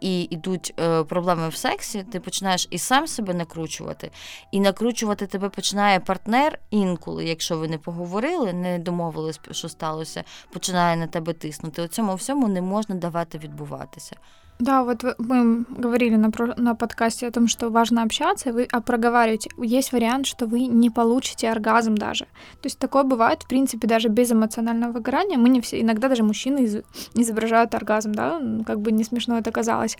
і 0.00 0.22
йдуть 0.22 0.74
е, 0.80 1.04
проблеми 1.04 1.48
в 1.48 1.56
сексі, 1.56 2.02
ти 2.02 2.20
починаєш 2.20 2.68
і 2.70 2.78
сам 2.78 3.06
себе 3.06 3.34
накручувати, 3.34 4.10
і 4.52 4.60
накручувати 4.60 5.26
тебе 5.26 5.48
починає 5.48 6.00
партнер 6.00 6.58
інколи, 6.70 7.24
якщо 7.24 7.58
ви 7.58 7.68
не 7.68 7.78
поговорили, 7.78 8.52
не 8.52 8.78
домовились, 8.78 9.40
що 9.50 9.68
сталося, 9.86 10.24
починає 10.52 10.96
на 10.96 11.06
тебе 11.06 11.32
тиснути. 11.32 11.82
У 11.82 11.86
цьому 11.86 12.14
всьому 12.14 12.48
не 12.48 12.62
можна 12.62 12.94
давати 12.94 13.38
відбуватися. 13.38 14.16
Да, 14.58 14.82
вот 14.82 15.04
мы 15.18 15.64
говорили 15.82 16.16
на, 16.16 16.30
на 16.56 16.74
подкасте 16.74 17.28
о 17.28 17.30
том, 17.30 17.48
что 17.48 17.70
важно 17.70 18.02
общаться, 18.02 18.52
вы 18.52 18.66
а 18.72 18.80
проговариваете. 18.80 19.50
Есть 19.58 19.92
вариант, 19.92 20.26
что 20.26 20.46
вы 20.46 20.66
не 20.66 20.90
получите 20.90 21.50
оргазм 21.50 21.94
даже. 21.94 22.24
То 22.60 22.66
есть 22.66 22.78
такое 22.78 23.02
бывает, 23.02 23.42
в 23.42 23.48
принципе, 23.48 23.86
даже 23.86 24.08
без 24.08 24.32
эмоционального 24.32 24.92
выгорания. 24.92 25.38
Мы 25.38 25.50
не 25.50 25.60
все, 25.60 25.80
иногда 25.80 26.08
даже 26.08 26.22
мужчины 26.22 26.64
из, 26.64 26.76
изображают 27.14 27.74
оргазм, 27.74 28.12
да, 28.12 28.40
как 28.66 28.78
бы 28.78 28.92
не 28.92 29.04
смешно 29.04 29.38
это 29.38 29.52
казалось. 29.52 29.98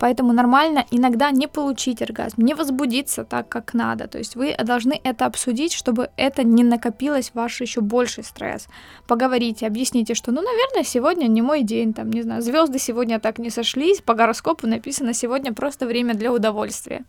Поэтому 0.00 0.32
нормально 0.32 0.86
иногда 0.90 1.30
не 1.30 1.46
получить 1.46 2.00
оргазм, 2.00 2.42
не 2.42 2.54
возбудиться 2.54 3.24
так, 3.24 3.48
как 3.48 3.74
надо. 3.74 4.08
То 4.08 4.16
есть 4.18 4.34
вы 4.34 4.56
должны 4.56 4.98
это 5.04 5.26
обсудить, 5.26 5.74
чтобы 5.74 6.08
это 6.16 6.42
не 6.42 6.64
накопилось 6.64 7.32
ваш 7.34 7.60
еще 7.60 7.82
больший 7.82 8.24
стресс. 8.24 8.66
Поговорите, 9.06 9.66
объясните, 9.66 10.14
что, 10.14 10.32
ну, 10.32 10.40
наверное, 10.40 10.84
сегодня 10.84 11.26
не 11.26 11.42
мой 11.42 11.62
день, 11.62 11.92
там, 11.92 12.10
не 12.10 12.22
знаю, 12.22 12.40
звезды 12.40 12.78
сегодня 12.78 13.20
так 13.20 13.38
не 13.38 13.50
сошлись, 13.50 14.00
по 14.00 14.14
гороскопу 14.14 14.66
написано 14.66 15.12
сегодня 15.12 15.52
просто 15.52 15.86
время 15.86 16.14
для 16.14 16.32
удовольствия 16.32 17.04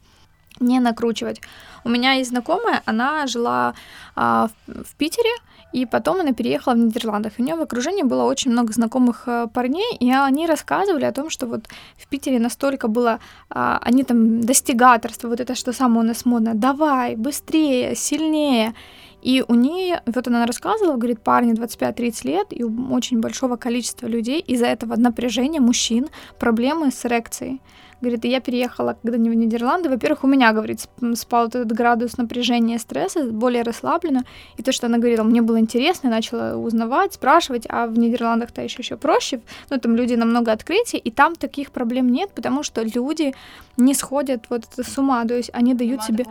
не 0.62 0.80
накручивать. 0.80 1.42
У 1.84 1.90
меня 1.90 2.14
есть 2.14 2.30
знакомая, 2.30 2.82
она 2.86 3.28
жила 3.28 3.74
а, 4.16 4.50
в, 4.68 4.84
в 4.84 4.96
Питере, 4.96 5.32
и 5.74 5.86
потом 5.86 6.20
она 6.20 6.34
переехала 6.34 6.74
в 6.74 6.78
Нидерландах. 6.78 7.34
У 7.38 7.44
нее 7.44 7.56
в 7.56 7.62
окружении 7.62 8.04
было 8.04 8.24
очень 8.24 8.52
много 8.52 8.74
знакомых 8.74 9.24
э, 9.28 9.48
парней, 9.54 9.96
и 10.00 10.12
они 10.12 10.46
рассказывали 10.46 11.06
о 11.06 11.12
том, 11.14 11.30
что 11.30 11.48
вот 11.48 11.68
в 11.98 12.08
Питере 12.08 12.40
настолько 12.40 12.88
было, 12.88 13.20
а, 13.50 13.80
они 13.82 14.04
там 14.04 14.42
достигаторство, 14.42 15.30
вот 15.30 15.40
это 15.40 15.56
что 15.56 15.72
самое 15.72 16.02
у 16.02 16.08
нас 16.08 16.26
модно, 16.26 16.54
давай, 16.56 17.16
быстрее, 17.16 17.96
сильнее. 17.96 18.74
И 19.22 19.44
у 19.48 19.54
нее, 19.54 20.02
вот 20.06 20.28
она 20.28 20.46
рассказывала, 20.46 20.98
говорит, 20.98 21.22
парни 21.22 21.54
25-30 21.54 22.28
лет, 22.28 22.48
и 22.50 22.64
у 22.64 22.94
очень 22.94 23.20
большого 23.22 23.56
количества 23.56 24.08
людей 24.08 24.42
из-за 24.42 24.66
этого 24.66 24.96
напряжения 24.96 25.62
мужчин 25.62 26.08
проблемы 26.40 26.92
с 26.92 27.06
эрекцией. 27.06 27.62
Говорит, 28.02 28.26
я 28.26 28.40
переехала, 28.42 28.98
когда 29.02 29.18
не 29.18 29.30
в 29.30 29.34
Нидерланды. 29.34 29.90
Во-первых, 29.90 30.24
у 30.24 30.28
меня, 30.28 30.52
говорит, 30.52 30.82
спал 31.16 31.48
этот 31.48 31.72
градус 31.72 32.18
напряжения, 32.18 32.80
стресса, 32.80 33.26
более 33.26 33.64
расслабленно. 33.64 34.24
И 34.58 34.64
то, 34.64 34.72
что 34.72 34.88
она 34.88 34.98
говорила, 34.98 35.24
мне 35.24 35.42
было 35.42 35.60
интересно, 35.60 36.08
я 36.08 36.14
начала 36.14 36.56
узнавать, 36.56 37.14
спрашивать, 37.14 37.66
а 37.70 37.88
в 37.88 37.98
Нидерландах-то 37.98 38.62
еще 38.62 38.80
еще 38.80 38.98
проще. 38.98 39.42
Ну, 39.70 39.78
там 39.80 39.96
люди 39.96 40.16
намного 40.16 40.52
открытия, 40.52 40.98
и 40.98 41.12
там 41.12 41.36
таких 41.36 41.72
проблем 41.72 42.12
нет, 42.12 42.32
потому 42.34 42.64
что 42.64 42.82
люди 42.82 43.34
не 43.78 43.94
сходят 43.94 44.46
вот 44.50 44.64
с 44.78 44.98
ума, 44.98 45.26
то 45.26 45.36
есть 45.36 45.52
они 45.54 45.74
дают 45.74 46.04
себе... 46.04 46.26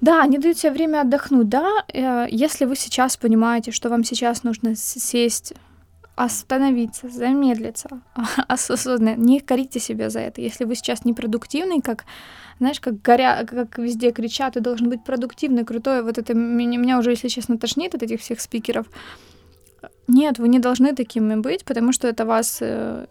Да, 0.00 0.22
они 0.22 0.38
дают 0.38 0.58
себе 0.58 0.72
время 0.72 1.00
отдохнуть, 1.00 1.48
да. 1.48 1.84
Э, 1.92 2.26
если 2.30 2.66
вы 2.66 2.76
сейчас 2.76 3.16
понимаете, 3.16 3.72
что 3.72 3.88
вам 3.88 4.04
сейчас 4.04 4.44
нужно 4.44 4.76
сесть 4.76 5.54
остановиться, 6.18 7.08
замедлиться, 7.08 7.88
осознанно. 8.48 9.14
Не 9.16 9.40
корите 9.40 9.78
себя 9.78 10.10
за 10.10 10.20
это. 10.20 10.40
Если 10.40 10.64
вы 10.64 10.74
сейчас 10.74 11.04
непродуктивный, 11.04 11.80
как, 11.80 12.04
знаешь, 12.58 12.80
как 12.80 13.00
горя, 13.02 13.46
как 13.48 13.78
везде 13.78 14.10
кричат, 14.10 14.54
ты 14.54 14.60
должен 14.60 14.88
быть 14.90 15.04
продуктивный, 15.04 15.64
крутой. 15.64 16.02
Вот 16.02 16.18
это 16.18 16.34
меня, 16.34 16.78
меня 16.78 16.98
уже, 16.98 17.10
если 17.10 17.28
честно, 17.28 17.56
тошнит 17.56 17.94
от 17.94 18.02
этих 18.02 18.20
всех 18.20 18.40
спикеров. 18.40 18.86
Нет, 20.08 20.38
вы 20.38 20.48
не 20.48 20.58
должны 20.58 20.94
такими 20.94 21.36
быть, 21.36 21.64
потому 21.64 21.92
что 21.92 22.08
это 22.08 22.24
вас, 22.24 22.58
э, 22.60 23.06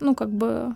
ну, 0.00 0.14
как 0.14 0.30
бы 0.30 0.74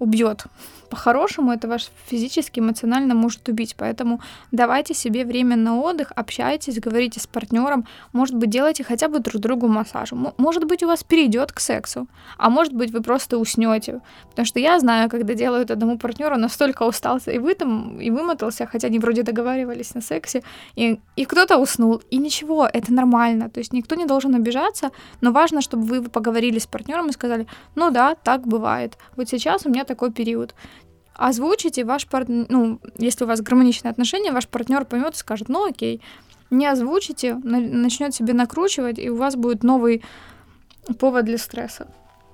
убьет. 0.00 0.46
По-хорошему 0.90 1.52
это 1.52 1.68
ваш 1.68 1.88
физически, 2.06 2.58
эмоционально 2.58 3.14
может 3.14 3.48
убить. 3.48 3.76
Поэтому 3.78 4.20
давайте 4.50 4.92
себе 4.92 5.24
время 5.24 5.54
на 5.54 5.78
отдых, 5.80 6.12
общайтесь, 6.16 6.80
говорите 6.80 7.20
с 7.20 7.28
партнером. 7.28 7.86
Может 8.12 8.34
быть, 8.34 8.50
делайте 8.50 8.82
хотя 8.82 9.08
бы 9.08 9.20
друг 9.20 9.40
другу 9.40 9.68
массаж. 9.68 10.10
Может 10.36 10.64
быть, 10.64 10.82
у 10.82 10.88
вас 10.88 11.04
перейдет 11.04 11.52
к 11.52 11.60
сексу. 11.60 12.08
А 12.38 12.50
может 12.50 12.72
быть, 12.72 12.90
вы 12.90 13.02
просто 13.02 13.38
уснете. 13.38 14.00
Потому 14.30 14.46
что 14.46 14.58
я 14.58 14.80
знаю, 14.80 15.08
когда 15.08 15.34
делают 15.34 15.70
одному 15.70 15.96
партнеру, 15.96 16.36
настолько 16.36 16.82
устался 16.82 17.30
и 17.30 17.38
вы 17.38 17.54
там, 17.54 18.00
и 18.00 18.10
вымотался, 18.10 18.66
хотя 18.66 18.88
они 18.88 18.98
вроде 18.98 19.22
договаривались 19.22 19.94
на 19.94 20.00
сексе, 20.00 20.42
и, 20.74 20.98
и 21.14 21.24
кто-то 21.24 21.58
уснул. 21.58 22.02
И 22.10 22.18
ничего, 22.18 22.66
это 22.66 22.92
нормально. 22.92 23.48
То 23.48 23.60
есть 23.60 23.72
никто 23.72 23.94
не 23.94 24.06
должен 24.06 24.34
обижаться, 24.34 24.90
но 25.20 25.30
важно, 25.30 25.60
чтобы 25.60 25.84
вы 25.84 26.02
поговорили 26.02 26.58
с 26.58 26.66
партнером 26.66 27.08
и 27.08 27.12
сказали, 27.12 27.46
ну 27.76 27.90
да, 27.90 28.16
так 28.16 28.46
бывает. 28.46 28.98
Вот 29.16 29.28
сейчас 29.28 29.66
у 29.66 29.68
меня 29.68 29.84
такой 29.90 30.10
период. 30.10 30.54
Озвучите, 31.14 31.84
ваш 31.84 32.06
партнер, 32.06 32.46
ну, 32.48 32.80
если 32.98 33.24
у 33.24 33.26
вас 33.26 33.40
гармоничные 33.42 33.90
отношения, 33.90 34.32
ваш 34.32 34.46
партнер 34.46 34.84
поймет 34.84 35.14
и 35.14 35.18
скажет, 35.18 35.48
ну 35.48 35.68
окей. 35.68 36.00
Не 36.50 36.72
озвучите, 36.72 37.34
начнет 37.34 38.14
себе 38.14 38.32
накручивать, 38.32 38.98
і 38.98 39.10
у 39.10 39.16
вас 39.16 39.34
буде 39.34 39.66
новий 39.66 40.02
повод 40.98 41.24
для 41.24 41.38
стресу. 41.38 41.84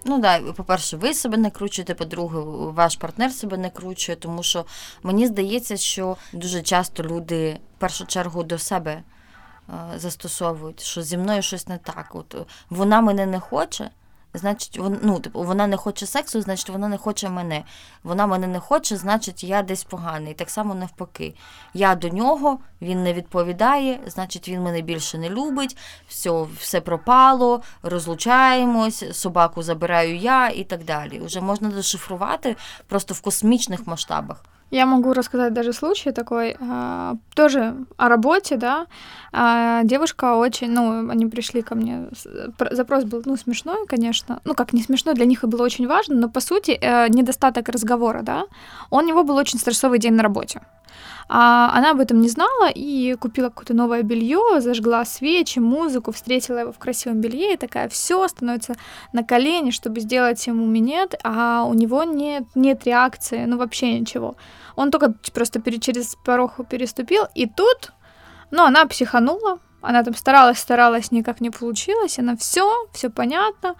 Ну 0.05 0.19
да, 0.19 0.41
по-перше, 0.41 0.97
ви 0.97 1.15
себе 1.15 1.37
накручуєте, 1.37 1.95
по-друге, 1.95 2.41
ваш 2.71 2.97
партнер 2.97 3.33
себе 3.33 3.57
накручує, 3.57 4.17
тому 4.17 4.43
що 4.43 4.65
мені 5.03 5.27
здається, 5.27 5.77
що 5.77 6.17
дуже 6.33 6.63
часто 6.63 7.03
люди 7.03 7.59
в 7.77 7.81
першу 7.81 8.07
чергу 8.07 8.43
до 8.43 8.59
себе 8.59 8.93
е, 8.93 9.99
застосовують, 9.99 10.81
що 10.81 11.03
зі 11.03 11.19
мною 11.19 11.43
щось 11.43 11.69
не 11.69 11.79
так. 11.79 12.07
От 12.13 12.37
вона 12.71 13.01
мене 13.01 13.27
не 13.27 13.41
хоче 13.41 13.91
значить, 14.37 14.79
вон, 14.79 14.99
ну, 15.03 15.21
типу, 15.21 15.43
вона 15.43 15.67
не 15.67 15.77
хоче 15.77 16.07
сексу, 16.07 16.41
значить, 16.41 16.71
вона 16.71 16.89
не 16.89 16.99
хоче 16.99 17.29
мене. 17.29 17.65
Вона 18.03 18.27
мене 18.27 18.47
не 18.47 18.61
хоче, 18.61 18.97
значить, 18.97 19.45
я 19.45 19.63
десь 19.63 19.85
поганий. 19.85 20.35
Так 20.35 20.51
само 20.51 20.75
навпаки. 20.75 21.35
Я 21.75 21.95
до 21.95 22.09
нього, 22.09 22.59
він 22.83 23.03
не 23.03 23.13
відповідає, 23.13 24.01
значить, 24.07 24.49
він 24.49 24.63
мене 24.63 24.81
більше 24.81 25.19
не 25.19 25.31
любить, 25.31 25.77
все, 26.09 26.43
все 26.59 26.81
пропало, 26.81 27.63
розлучаємось, 27.83 29.05
собаку 29.13 29.63
забираю 29.63 30.17
я 30.17 30.49
і 30.49 30.65
так 30.65 30.85
далі. 30.85 31.21
Уже 31.21 31.41
можна 31.41 31.69
дешифрувати 31.69 32.57
просто 32.87 33.15
в 33.15 33.21
космічних 33.21 33.87
масштабах. 33.87 34.45
Я 34.71 34.87
могу 34.87 35.13
рассказать 35.13 35.53
даже 35.53 35.73
случай 35.73 36.11
такой, 36.11 36.57
а, 36.61 37.17
тоже 37.35 37.75
о 37.97 38.09
работе, 38.09 38.57
да. 38.57 38.87
А, 39.33 39.85
девушка 39.85 40.35
очень, 40.35 40.71
ну, 40.71 41.09
они 41.09 41.27
пришли 41.27 41.63
ко 41.63 41.77
мне, 41.77 42.09
запрос 42.73 43.05
был, 43.05 43.23
ну, 43.25 43.37
смешной, 43.37 43.87
конечно, 43.87 44.41
ну, 44.45 44.55
как 44.55 44.73
не 44.73 44.83
смешной, 44.83 45.15
для 45.15 45.25
них 45.25 45.45
и 45.45 45.47
было 45.47 45.63
очень 45.63 45.87
важно, 45.87 46.17
но, 46.17 46.29
по 46.29 46.41
сути, 46.41 46.73
э, 46.81 47.09
недостаток 47.09 47.69
разговора, 47.69 48.23
да, 48.23 48.45
у 48.91 49.01
него 49.01 49.23
был 49.23 49.37
очень 49.37 49.59
стрессовый 49.59 50.01
день 50.01 50.15
на 50.15 50.23
работе. 50.23 50.61
А 51.29 51.77
она 51.77 51.91
об 51.91 52.01
этом 52.01 52.21
не 52.21 52.29
знала 52.29 52.71
и 52.71 53.15
купила 53.15 53.49
какое-то 53.49 53.75
новое 53.75 54.03
белье, 54.03 54.61
зажгла 54.61 55.05
свечи, 55.05 55.59
музыку, 55.59 56.13
встретила 56.13 56.59
его 56.59 56.73
в 56.73 56.79
красивом 56.79 57.21
белье 57.21 57.55
и 57.55 57.57
такая 57.57 57.89
все 57.89 58.27
становится 58.29 58.75
на 59.13 59.25
колени, 59.25 59.71
чтобы 59.71 60.01
сделать 60.01 60.47
ему 60.47 60.67
минет, 60.67 61.15
а 61.25 61.65
у 61.65 61.75
него 61.75 62.05
нет, 62.05 62.45
нет 62.55 62.85
реакции, 62.85 63.45
ну 63.45 63.57
вообще 63.59 63.99
ничего. 63.99 64.37
Он 64.77 64.91
только 64.91 65.15
просто 65.35 65.61
через 65.81 66.17
порог 66.25 66.55
переступил, 66.69 67.25
и 67.35 67.47
тут, 67.47 67.93
ну, 68.51 68.65
она 68.65 68.87
психанула, 68.87 69.59
она 69.81 70.05
там 70.05 70.15
старалась, 70.15 70.59
старалась, 70.59 71.11
никак 71.11 71.41
не 71.41 71.51
получилось, 71.51 72.19
она 72.19 72.37
все, 72.37 72.87
все 72.93 73.11
понятно 73.11 73.75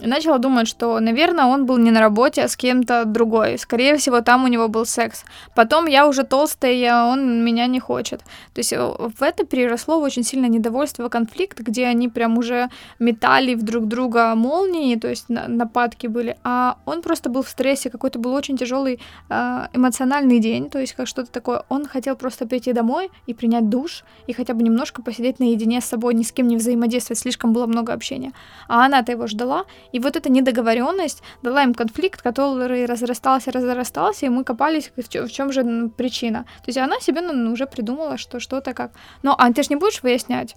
и 0.00 0.06
начала 0.08 0.38
думать, 0.38 0.66
что, 0.66 0.98
наверное, 0.98 1.44
он 1.44 1.66
был 1.66 1.76
не 1.78 1.92
на 1.92 2.00
работе, 2.00 2.42
а 2.42 2.48
с 2.48 2.56
кем-то 2.56 3.04
другой. 3.04 3.58
Скорее 3.58 3.96
всего, 3.96 4.20
там 4.22 4.44
у 4.44 4.48
него 4.48 4.66
был 4.68 4.86
секс. 4.86 5.24
Потом 5.54 5.86
я 5.86 6.08
уже 6.08 6.24
толстая, 6.24 7.04
он 7.04 7.44
меня 7.44 7.68
не 7.68 7.78
хочет. 7.78 8.20
То 8.54 8.58
есть 8.58 8.72
э, 8.72 8.78
в 8.78 9.22
это 9.22 9.46
переросло 9.46 10.00
в 10.00 10.02
очень 10.02 10.24
сильное 10.24 10.48
недовольство, 10.48 11.08
конфликт, 11.08 11.60
где 11.60 11.86
они 11.86 12.08
прям 12.08 12.38
уже 12.38 12.70
метали 12.98 13.54
в 13.54 13.62
друг 13.62 13.86
друга 13.86 14.34
молнии, 14.34 14.96
то 14.96 15.08
есть 15.08 15.26
нападки 15.28 16.08
были. 16.08 16.36
А 16.42 16.78
он 16.86 17.00
просто 17.00 17.30
был 17.30 17.42
в 17.42 17.48
стрессе, 17.48 17.88
какой-то 17.88 18.18
был 18.18 18.34
очень 18.34 18.56
тяжелый 18.56 18.98
э, 19.30 19.66
эмоциональный 19.72 20.40
день, 20.40 20.70
то 20.70 20.80
есть 20.80 20.94
как 20.94 21.06
что-то 21.06 21.30
такое. 21.30 21.62
Он 21.68 21.86
хотел 21.86 22.16
просто 22.16 22.46
прийти 22.46 22.72
домой 22.72 23.10
и 23.26 23.34
принять 23.34 23.68
душ, 23.68 24.02
и 24.26 24.32
хотя 24.32 24.54
бы 24.54 24.64
немножко 24.64 25.02
посидеть 25.02 25.38
наедине 25.38 25.80
с 25.80 25.84
собой, 25.84 26.14
ни 26.14 26.24
с 26.24 26.32
кем 26.32 26.48
не 26.48 26.56
взаимодействовать, 26.56 27.20
слишком 27.20 27.52
было 27.52 27.66
много 27.66 27.92
общения. 27.92 28.32
А 28.66 28.84
она-то 28.86 29.12
его 29.12 29.28
ждала, 29.28 29.66
и 29.92 29.98
вот 29.98 30.16
эта 30.16 30.30
недоговоренность 30.30 31.22
дала 31.42 31.62
им 31.62 31.74
конфликт, 31.74 32.22
который 32.22 32.86
разрастался, 32.86 33.52
разрастался, 33.52 34.26
и 34.26 34.28
мы 34.28 34.44
копались, 34.44 34.92
в 34.96 35.08
чем, 35.08 35.48
в 35.48 35.52
же 35.52 35.90
причина. 35.96 36.44
То 36.58 36.68
есть 36.68 36.78
она 36.78 37.00
себе 37.00 37.20
ну, 37.20 37.52
уже 37.52 37.66
придумала, 37.66 38.18
что 38.18 38.40
что-то 38.40 38.74
как. 38.74 38.92
Но 39.22 39.34
а 39.38 39.52
ты 39.52 39.62
же 39.62 39.68
не 39.70 39.76
будешь 39.76 40.02
выяснять. 40.02 40.56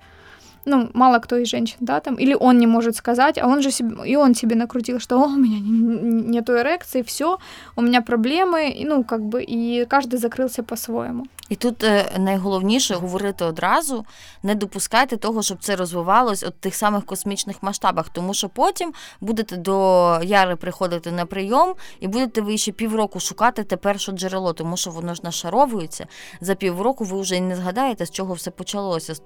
ну, 0.66 0.90
мало 0.94 1.18
кто 1.18 1.36
из 1.36 1.48
женщин, 1.48 1.76
да, 1.80 2.00
там, 2.00 2.14
или 2.14 2.34
он 2.34 2.58
не 2.58 2.66
может 2.66 2.96
сказать, 2.96 3.38
а 3.38 3.46
он 3.46 3.62
же 3.62 3.70
себе, 3.70 4.10
и 4.12 4.16
он 4.16 4.34
себе 4.34 4.56
накрутил, 4.56 5.00
что 5.00 5.18
у 5.18 5.36
меня 5.36 5.58
нету 5.60 6.52
эрекции, 6.52 7.02
все, 7.02 7.38
у 7.76 7.82
меня 7.82 8.02
проблемы, 8.02 8.70
и, 8.70 8.84
ну, 8.84 9.04
как 9.04 9.20
бы, 9.22 9.42
и 9.42 9.84
каждый 9.86 10.18
закрылся 10.18 10.62
по-своему. 10.62 11.26
І 11.52 11.56
тут 11.56 11.84
найголовніше 12.18 12.94
говорити 12.94 13.44
одразу, 13.44 14.04
не 14.42 14.54
допускайте 14.54 15.16
того, 15.16 15.42
щоб 15.42 15.58
це 15.60 15.76
розвивалось 15.76 16.42
от 16.42 16.60
тих 16.60 16.74
самих 16.74 17.06
космічних 17.06 17.62
масштабах, 17.62 18.08
тому 18.08 18.34
що 18.34 18.48
потім 18.48 18.92
будете 19.20 19.56
до 19.56 20.18
Яри 20.22 20.56
приходити 20.56 21.12
на 21.12 21.26
прийом 21.26 21.74
і 22.00 22.08
будете 22.08 22.40
ви 22.40 22.58
ще 22.58 22.72
півроку 22.72 23.20
шукати 23.20 23.64
те 23.64 23.76
перше 23.76 24.12
джерело, 24.12 24.52
тому 24.52 24.76
що 24.76 24.90
воно 24.90 25.14
ж 25.14 25.20
нашаровується. 25.24 26.06
За 26.40 26.54
півроку 26.54 27.04
ви 27.04 27.20
вже 27.20 27.40
не 27.40 27.56
згадаєте, 27.56 28.06
з 28.06 28.10
чого 28.10 28.34
все 28.34 28.50
почалося, 28.50 29.14
з 29.14 29.20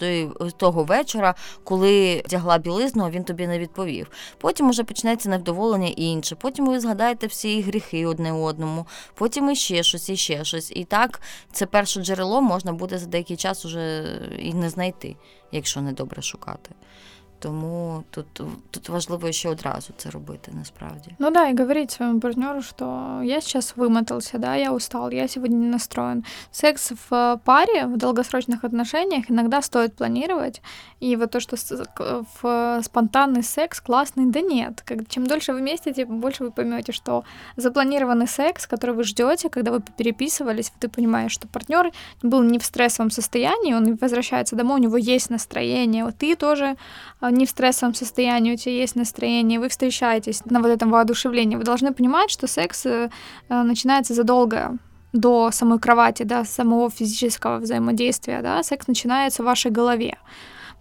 того 0.57 0.85
вечора, 0.85 1.30
коли 1.64 2.24
вдягла 2.26 2.58
білизну, 2.58 3.06
а 3.06 3.10
він 3.10 3.24
тобі 3.24 3.48
не 3.48 3.60
відповів. 3.60 4.08
Потім 4.38 4.70
уже 4.70 4.84
почнеться 4.84 5.30
невдоволення 5.30 5.88
інше. 5.88 6.36
Потім 6.36 6.68
ви 6.68 6.80
згадаєте 6.80 7.28
всі 7.28 7.62
гріхи 7.62 8.06
одне 8.06 8.32
одному, 8.32 8.88
потім 9.14 9.50
іще 9.50 9.84
щось, 9.84 10.10
іще 10.10 10.46
щось. 10.46 10.72
І 10.76 10.84
так, 10.84 11.22
це 11.52 11.66
перше 11.66 12.02
джерело 12.02 12.42
можна 12.42 12.74
буде 12.74 12.98
за 12.98 13.06
деякий 13.06 13.38
час 13.38 13.66
уже 13.66 14.06
і 14.40 14.54
не 14.54 14.70
знайти, 14.70 15.16
якщо 15.52 15.82
не 15.82 15.92
добре 15.92 16.22
шукати. 16.22 16.72
Тому 17.42 18.04
тут 18.10 18.42
тут 18.72 18.90
важливо 18.90 19.32
ще 19.32 19.50
одразу 19.50 19.94
це 19.98 20.10
робити 20.10 20.52
насправді. 20.56 21.16
Ну 21.20 21.32
да, 21.32 21.50
и 21.50 21.56
говорить 21.56 21.92
своему 21.92 22.20
партнеру, 22.20 22.62
что 22.62 23.22
я 23.24 23.42
сейчас 23.42 23.78
вымотался, 23.78 24.38
да, 24.38 24.56
я 24.56 24.72
устал, 24.72 25.12
я 25.12 25.28
сегодня 25.28 25.56
не 25.56 25.68
настроен. 25.68 26.24
Секс 26.52 26.92
в 27.10 27.40
паре, 27.44 27.86
в 27.86 27.98
долгосрочных 27.98 28.64
отношениях 28.64 29.32
иногда 29.32 29.62
стоит 29.62 29.96
планировать. 29.96 30.62
И 31.00 31.16
вот 31.16 31.32
то, 31.32 31.40
что 31.40 31.56
в 32.42 32.82
спонтанный 32.84 33.44
секс 33.44 33.82
классный, 33.82 34.26
да 34.26 34.42
нет. 34.42 34.84
Чем 35.10 35.26
дольше 35.26 35.54
вы 35.54 35.60
вместе, 35.60 35.94
тем 35.94 36.20
больше 36.20 36.44
вы 36.44 36.52
поймете, 36.52 36.92
что 36.92 37.24
запланированный 37.58 38.28
секс, 38.28 38.68
который 38.68 38.96
вы 38.96 39.04
ждете, 39.04 39.50
когда 39.50 39.72
вы 39.72 39.82
переписывались, 39.98 40.72
ты 40.80 40.90
понимаешь, 40.90 41.32
что 41.32 41.48
партнер 41.48 41.92
был 42.24 42.44
не 42.44 42.60
в 42.60 42.64
стрессовом 42.64 43.10
состоянии, 43.12 43.74
он 43.74 43.96
возвращается 43.96 44.56
домой, 44.56 44.80
у 44.80 44.84
него 44.84 44.98
есть 44.98 45.32
настроение, 45.32 46.06
вот 46.06 46.18
ты 46.18 46.36
тоже 46.36 46.76
а, 47.20 47.31
не 47.38 47.46
в 47.46 47.50
стрессовом 47.50 47.94
состоянии, 47.94 48.54
у 48.54 48.58
тебя 48.58 48.74
есть 48.76 48.96
настроение, 48.96 49.60
вы 49.60 49.70
встречаетесь 49.70 50.44
на 50.46 50.60
вот 50.60 50.70
этом 50.70 50.90
воодушевлении, 50.92 51.56
вы 51.56 51.64
должны 51.64 51.94
понимать, 51.94 52.30
что 52.30 52.48
секс 52.48 52.86
э, 52.86 53.10
э, 53.50 53.62
начинается 53.64 54.14
задолго 54.14 54.78
до 55.14 55.52
самой 55.52 55.80
кровати, 55.80 56.24
да, 56.24 56.46
самого 56.46 56.90
физического 56.90 57.58
взаимодействия, 57.58 58.42
да, 58.42 58.64
секс 58.64 58.88
начинается 58.88 59.44
в 59.44 59.46
вашей 59.46 59.72
голове. 59.72 60.18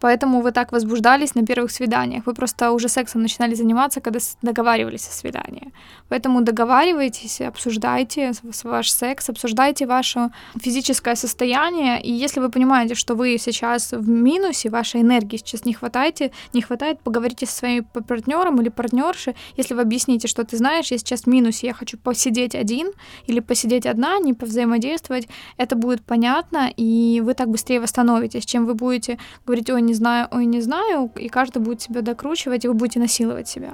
Поэтому 0.01 0.41
вы 0.41 0.53
так 0.53 0.73
возбуждались 0.73 1.35
на 1.35 1.45
первых 1.45 1.71
свиданиях. 1.71 2.27
Вы 2.27 2.35
просто 2.35 2.73
уже 2.73 2.89
сексом 2.89 3.23
начинали 3.23 3.55
заниматься, 3.55 4.01
когда 4.01 4.19
договаривались 4.43 5.09
о 5.09 5.13
свидании. 5.13 5.73
Поэтому 6.09 6.43
договаривайтесь, 6.43 7.41
обсуждайте 7.41 8.33
ваш 8.65 8.91
секс, 8.91 9.29
обсуждайте 9.29 9.87
ваше 9.87 10.31
физическое 10.59 11.15
состояние. 11.17 12.03
И 12.03 12.13
если 12.13 12.41
вы 12.41 12.51
понимаете, 12.51 12.95
что 12.95 13.15
вы 13.15 13.39
сейчас 13.39 13.93
в 13.93 14.09
минусе, 14.09 14.71
вашей 14.71 15.03
энергии 15.03 15.37
сейчас 15.37 15.65
не 15.65 15.75
хватает, 15.75 16.33
не 16.53 16.63
хватает, 16.63 17.01
поговорите 17.01 17.47
со 17.47 17.57
своим 17.57 17.85
партнером 17.85 18.61
или 18.61 18.69
партнершей. 18.69 19.37
Если 19.57 19.75
вы 19.75 19.83
объясните, 19.83 20.29
что 20.29 20.45
ты 20.45 20.57
знаешь, 20.57 20.91
я 20.91 20.99
сейчас 20.99 21.23
в 21.23 21.27
минусе, 21.27 21.69
я 21.69 21.75
хочу 21.75 21.99
посидеть 21.99 22.55
один 22.55 22.91
или 23.27 23.41
посидеть 23.41 23.87
одна, 23.87 24.19
не 24.19 24.35
повзаимодействовать, 24.35 25.29
это 25.57 25.77
будет 25.77 26.03
понятно, 26.03 26.73
и 26.77 27.21
вы 27.25 27.35
так 27.35 27.49
быстрее 27.49 27.81
восстановитесь, 27.81 28.47
чем 28.47 28.67
вы 28.67 28.75
будете 28.75 29.19
говорить, 29.47 29.71
ой, 29.71 29.83
не 29.91 29.95
знаю, 29.97 30.27
ой, 30.31 30.47
не 30.47 30.63
знаю, 30.63 31.11
і 31.17 31.29
кожен 31.29 31.63
буде 31.63 31.81
себе 31.81 32.03
докручувати, 32.03 32.67
і 32.67 32.69
ви 32.69 32.75
будете 32.75 33.01
насилувати 33.01 33.47
себе. 33.47 33.71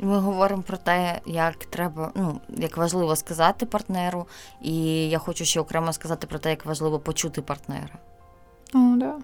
Ми 0.00 0.18
говоримо 0.18 0.62
про 0.62 0.76
те, 0.76 1.20
як 1.26 1.64
треба, 1.64 2.12
ну 2.14 2.40
як 2.48 2.76
важливо 2.76 3.16
сказати 3.16 3.66
партнеру, 3.66 4.26
і 4.62 4.74
я 5.08 5.18
хочу 5.18 5.44
ще 5.44 5.60
окремо 5.60 5.92
сказати 5.92 6.26
про 6.26 6.38
те, 6.38 6.50
як 6.50 6.66
важливо 6.66 6.98
почути 6.98 7.42
партнера. 7.42 7.98
О, 8.74 8.78
да. 8.96 9.14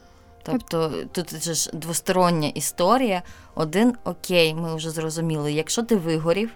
Тобто 0.43 0.93
тут 1.13 1.55
ж 1.55 1.71
двостороння 1.73 2.49
історія. 2.49 3.23
Один 3.55 3.95
окей, 4.05 4.55
ми 4.55 4.75
вже 4.75 4.91
зрозуміли. 4.91 5.53
Якщо 5.53 5.83
ти 5.83 5.97
вигорів, 5.97 6.51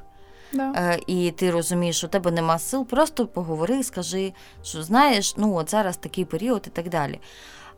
да. 0.52 0.72
е, 0.76 0.98
і 1.06 1.30
ти 1.30 1.50
розумієш, 1.50 1.96
що 1.96 2.06
у 2.06 2.10
тебе 2.10 2.30
нема 2.30 2.58
сил, 2.58 2.86
просто 2.86 3.26
поговори, 3.26 3.82
скажи, 3.82 4.32
що 4.62 4.82
знаєш, 4.82 5.34
ну 5.36 5.54
от 5.54 5.70
зараз 5.70 5.96
такий 5.96 6.24
період 6.24 6.64
і 6.66 6.70
так 6.70 6.88
далі. 6.88 7.20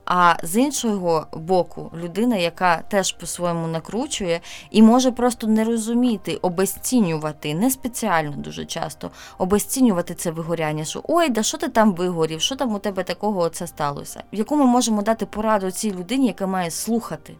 А 0.09 0.35
з 0.43 0.57
іншого 0.57 1.27
боку, 1.33 1.91
людина, 2.03 2.35
яка 2.35 2.77
теж 2.77 3.11
по-своєму 3.11 3.67
накручує 3.67 4.41
і 4.71 4.81
може 4.81 5.11
просто 5.11 5.47
не 5.47 5.63
розуміти, 5.63 6.39
обезцінювати, 6.41 7.53
не 7.53 7.71
спеціально 7.71 8.31
дуже 8.31 8.65
часто 8.65 9.11
обезцінювати 9.37 10.13
це 10.13 10.31
вигоряння, 10.31 10.85
що 10.85 11.01
ой, 11.03 11.29
да 11.29 11.43
що 11.43 11.57
ти 11.57 11.69
там 11.69 11.93
вигорів, 11.93 12.41
що 12.41 12.55
там 12.55 12.75
у 12.75 12.79
тебе 12.79 13.03
такого 13.03 13.49
це 13.49 13.67
сталося? 13.67 14.23
Яку 14.31 14.55
ми 14.55 14.65
можемо 14.65 15.01
дати 15.01 15.25
пораду 15.25 15.71
цій 15.71 15.91
людині, 15.91 16.27
яка 16.27 16.47
має 16.47 16.71
слухати? 16.71 17.35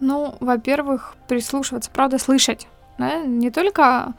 Ну, 0.00 0.34
во-первых, 0.40 1.14
прислушиваться, 1.28 1.90
правда, 1.94 2.16
слышать. 2.16 2.66
Да? 2.98 3.24
Не 3.24 3.50
только 3.50 4.14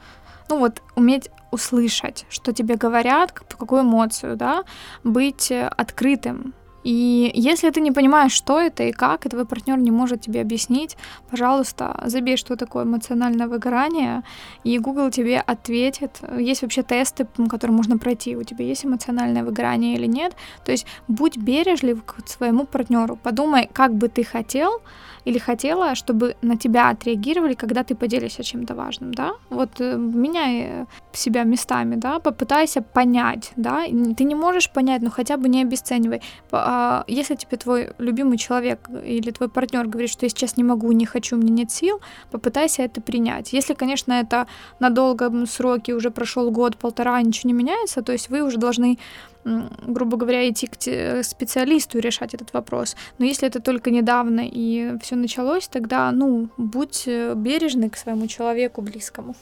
ну 0.48 0.58
вот 0.58 0.82
уметь 0.96 1.30
услышать, 1.50 2.26
что 2.28 2.52
тебе 2.52 2.76
говорят, 2.76 3.32
какую 3.32 3.82
эмоцию, 3.82 4.36
да, 4.36 4.64
быть 5.04 5.52
открытым, 5.52 6.54
и 6.83 7.31
если 7.33 7.69
ты 7.69 7.81
не 7.81 7.91
понимаешь, 7.91 8.31
что 8.31 8.59
это 8.59 8.83
и 8.83 8.91
как, 8.91 9.25
и 9.25 9.29
твой 9.29 9.45
партнер 9.45 9.77
не 9.77 9.91
может 9.91 10.21
тебе 10.21 10.41
объяснить, 10.41 10.97
пожалуйста, 11.29 12.01
забей, 12.05 12.37
что 12.37 12.55
такое 12.55 12.83
эмоциональное 12.83 13.47
выгорание, 13.47 14.23
и 14.63 14.79
Google 14.79 15.11
тебе 15.11 15.39
ответит. 15.39 16.21
Есть 16.37 16.61
вообще 16.61 16.83
тесты, 16.83 17.27
которые 17.49 17.75
можно 17.75 17.97
пройти. 17.97 18.35
У 18.35 18.43
тебя 18.43 18.65
есть 18.65 18.85
эмоциональное 18.85 19.43
выгорание 19.43 19.95
или 19.95 20.07
нет. 20.07 20.35
То 20.65 20.71
есть 20.71 20.85
будь 21.07 21.37
бережлив 21.37 22.03
к 22.03 22.27
своему 22.27 22.65
партнеру. 22.65 23.17
Подумай, 23.17 23.69
как 23.73 23.93
бы 23.93 24.07
ты 24.07 24.23
хотел, 24.23 24.81
или 25.25 25.39
хотела, 25.39 25.95
чтобы 25.95 26.35
на 26.41 26.55
тебя 26.55 26.89
отреагировали, 26.89 27.53
когда 27.53 27.83
ты 27.83 27.95
поделишься 27.95 28.43
чем-то 28.43 28.75
важным, 28.75 29.13
да? 29.13 29.33
Вот 29.49 29.69
э, 29.81 29.95
меняй 29.97 30.61
э, 30.61 30.85
себя 31.13 31.43
местами, 31.43 31.95
да, 31.95 32.19
попытайся 32.19 32.81
понять, 32.81 33.51
да, 33.55 33.83
ты 34.17 34.23
не 34.23 34.35
можешь 34.35 34.69
понять, 34.71 35.01
но 35.01 35.09
хотя 35.09 35.37
бы 35.37 35.49
не 35.49 35.61
обесценивай. 35.61 36.21
А, 36.71 37.03
если 37.07 37.33
тебе 37.33 37.57
твой 37.57 37.93
любимый 37.97 38.37
человек 38.37 38.87
или 39.03 39.31
твой 39.31 39.49
партнер 39.49 39.87
говорит, 39.87 40.11
что 40.11 40.27
я 40.27 40.29
сейчас 40.29 40.55
не 40.55 40.63
могу, 40.63 40.91
не 40.91 41.07
хочу, 41.07 41.35
у 41.35 41.39
меня 41.39 41.51
нет 41.51 41.71
сил, 41.71 41.99
попытайся 42.29 42.83
это 42.83 43.01
принять. 43.01 43.53
Если, 43.53 43.73
конечно, 43.73 44.13
это 44.13 44.45
на 44.79 44.91
долгом 44.91 45.47
сроке 45.47 45.95
уже 45.95 46.11
прошел 46.11 46.51
год, 46.51 46.77
полтора, 46.77 47.19
ничего 47.23 47.47
не 47.47 47.53
меняется, 47.55 48.03
то 48.03 48.11
есть 48.11 48.29
вы 48.29 48.43
уже 48.43 48.59
должны 48.59 48.99
грубо 49.45 50.17
говоря, 50.17 50.47
идти 50.47 50.67
к 50.67 51.23
специалисту 51.23 51.97
и 51.97 52.01
решать 52.01 52.35
этот 52.35 52.53
вопрос. 52.53 52.95
Но 53.17 53.25
если 53.25 53.47
это 53.47 53.61
только 53.61 53.89
недавно 53.89 54.41
и 54.43 54.95
все 55.01 55.15
началось, 55.15 55.67
тогда, 55.67 56.11
ну, 56.11 56.49
будь 56.57 57.05
э, 57.07 57.33
бережный 57.35 57.89
к 57.89 57.95
своему 57.95 58.27
человеку 58.27 58.81
близкому. 58.81 59.35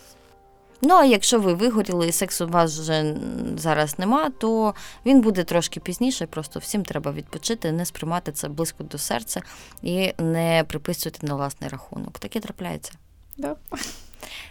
Ну, 0.81 0.95
а 0.95 1.05
якщо 1.05 1.39
ви 1.39 1.53
вигоріли 1.53 2.07
і 2.07 2.11
сексу 2.11 2.45
у 2.45 2.49
вас 2.49 2.79
вже 2.79 3.15
зараз 3.57 3.99
нема, 3.99 4.29
то 4.29 4.73
він 5.05 5.21
буде 5.21 5.43
трошки 5.43 5.79
пізніше. 5.79 6.25
Просто 6.25 6.59
всім 6.59 6.85
треба 6.85 7.11
відпочити, 7.11 7.71
не 7.71 7.85
сприймати 7.85 8.31
це 8.31 8.49
близько 8.49 8.83
до 8.83 8.97
серця 8.97 9.41
і 9.81 10.13
не 10.17 10.63
приписувати 10.67 11.27
на 11.27 11.35
власний 11.35 11.69
рахунок. 11.69 12.19
Таке 12.19 12.39
трапляється. 12.39 12.91
Да. 13.37 13.55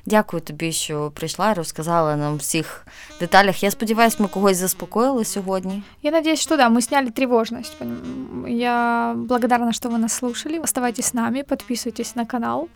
Дякую 0.05 0.41
тобі, 0.41 0.71
що 0.71 1.11
прийшла 1.11 1.51
і 1.51 1.53
розказала 1.53 2.15
нам 2.15 2.37
всіх 2.37 2.85
деталях. 3.19 3.63
Я 3.63 3.71
сподіваюся, 3.71 4.17
ми 4.19 4.27
когось 4.27 4.57
заспокоїли 4.57 5.25
сьогодні. 5.25 5.83
Я 6.03 6.11
надеюсь, 6.11 6.41
что 6.41 6.57
да, 6.57 6.69
мы 6.69 6.81
сняли 6.81 7.09
тревожность. 7.09 7.77
Я 8.47 9.13
благодарна, 9.17 9.73
что 9.73 9.89
вы 9.89 9.97
нас 9.97 10.13
слушали. 10.13 10.59
Оставайтесь 10.59 11.05
с 11.05 11.13
нами, 11.13 11.43
подписывайтесь 11.43 12.15
на 12.15 12.25
канал, 12.25 12.67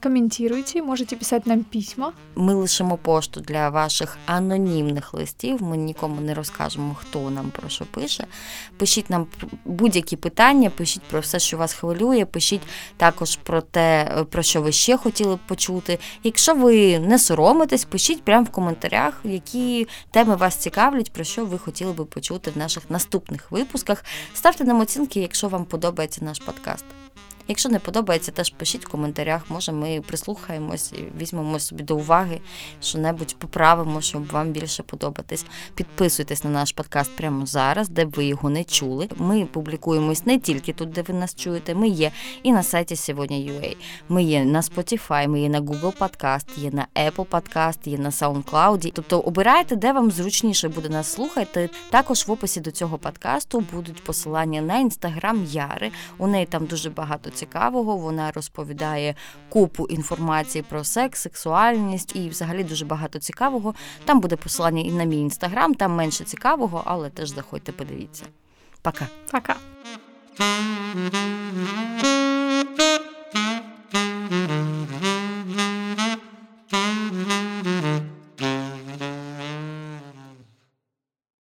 комментируйте, 0.00 0.82
можете 0.82 1.16
писать 1.16 1.46
нам 1.46 1.64
письма. 1.64 2.12
Ми 2.34 2.54
лишимо 2.54 2.96
пошту 2.96 3.40
для 3.40 3.68
ваших 3.68 4.18
анонімних 4.26 5.14
листів. 5.14 5.62
Ми 5.62 5.76
нікому 5.76 6.20
не 6.20 6.34
розкажемо, 6.34 6.96
хто 7.00 7.30
нам 7.30 7.50
про 7.50 7.68
що 7.68 7.84
пише. 7.84 8.26
Пишіть 8.76 9.10
нам 9.10 9.26
будь-які 9.64 10.16
питання, 10.16 10.70
пишіть 10.70 11.02
про 11.02 11.20
все, 11.20 11.38
що 11.38 11.56
вас 11.56 11.72
хвилює. 11.72 12.24
Пишіть 12.24 12.62
також 12.96 13.36
про 13.36 13.60
те, 13.60 14.12
про 14.30 14.42
що 14.42 14.62
ви 14.62 14.72
ще 14.72 14.96
хотіли 14.96 15.36
б 15.36 15.38
почути. 15.46 15.98
Якщо 16.23 16.55
ви 16.55 16.99
не 16.99 17.19
соромитесь, 17.19 17.85
пишіть 17.85 18.23
прямо 18.23 18.43
в 18.43 18.49
коментарях, 18.49 19.21
які 19.23 19.87
теми 20.11 20.35
вас 20.35 20.55
цікавлять, 20.55 21.11
про 21.11 21.23
що 21.23 21.45
ви 21.45 21.57
хотіли 21.57 21.93
би 21.93 22.05
почути 22.05 22.51
в 22.51 22.57
наших 22.57 22.89
наступних 22.89 23.51
випусках. 23.51 24.05
Ставте 24.33 24.63
нам 24.63 24.79
оцінки, 24.79 25.19
якщо 25.19 25.47
вам 25.47 25.65
подобається 25.65 26.25
наш 26.25 26.39
подкаст. 26.39 26.85
Якщо 27.47 27.69
не 27.69 27.79
подобається, 27.79 28.31
теж 28.31 28.49
пишіть 28.49 28.85
в 28.85 28.89
коментарях. 28.89 29.41
Може, 29.49 29.71
ми 29.71 30.01
прислухаємось 30.07 30.93
і 30.93 31.21
візьмемо 31.21 31.59
собі 31.59 31.83
до 31.83 31.95
уваги, 31.95 32.41
що 32.81 32.97
небудь 32.97 33.35
поправимо, 33.39 34.01
щоб 34.01 34.27
вам 34.27 34.51
більше 34.51 34.83
подобатись. 34.83 35.45
Підписуйтесь 35.75 36.43
на 36.43 36.49
наш 36.49 36.71
подкаст 36.71 37.15
прямо 37.15 37.45
зараз, 37.45 37.89
де 37.89 38.05
ви 38.05 38.25
його 38.25 38.49
не 38.49 38.63
чули. 38.63 39.09
Ми 39.17 39.45
публікуємось 39.45 40.25
не 40.25 40.39
тільки 40.39 40.73
тут, 40.73 40.89
де 40.89 41.01
ви 41.01 41.13
нас 41.13 41.35
чуєте. 41.35 41.75
Ми 41.75 41.87
є 41.87 42.11
і 42.43 42.51
на 42.51 42.63
сайті 42.63 42.95
сьогодні.ua. 42.95 43.77
Ми 44.09 44.23
є 44.23 44.45
на 44.45 44.61
Spotify, 44.61 45.27
ми 45.27 45.41
є 45.41 45.49
на 45.49 45.61
Google 45.61 45.97
Podcast, 45.97 46.59
є 46.59 46.71
на 46.71 46.87
Apple 46.95 47.25
Podcast, 47.25 47.89
є 47.89 47.97
на 47.97 48.09
SoundCloud. 48.09 48.91
Тобто 48.95 49.19
обирайте, 49.19 49.75
де 49.75 49.91
вам 49.91 50.11
зручніше 50.11 50.69
буде 50.69 50.89
нас 50.89 51.13
слухати. 51.13 51.69
Також 51.89 52.27
в 52.27 52.31
описі 52.31 52.59
до 52.59 52.71
цього 52.71 52.97
подкасту 52.97 53.63
будуть 53.73 54.03
посилання 54.03 54.61
на 54.61 54.79
інстаграм 54.79 55.45
Яри. 55.45 55.91
У 56.17 56.27
неї 56.27 56.45
там 56.45 56.65
дуже 56.65 56.89
багато 56.89 57.29
цікавого. 57.33 57.97
Вона 57.97 58.31
розповідає 58.31 59.15
купу 59.49 59.85
інформації 59.85 60.63
про 60.69 60.83
секс, 60.83 61.21
сексуальність 61.21 62.15
і, 62.15 62.29
взагалі, 62.29 62.63
дуже 62.63 62.85
багато 62.85 63.19
цікавого. 63.19 63.73
Там 64.05 64.19
буде 64.19 64.35
посилання 64.35 64.81
і 64.81 64.91
на 64.91 65.03
мій 65.03 65.19
інстаграм, 65.19 65.73
там 65.75 65.91
менше 65.91 66.23
цікавого, 66.23 66.81
але 66.85 67.09
теж 67.09 67.29
заходьте, 67.29 67.71
подивіться. 67.71 68.25
Пока. 68.81 69.07
Пока. 69.31 69.55
Thank 73.93 75.03
you. 75.03 75.12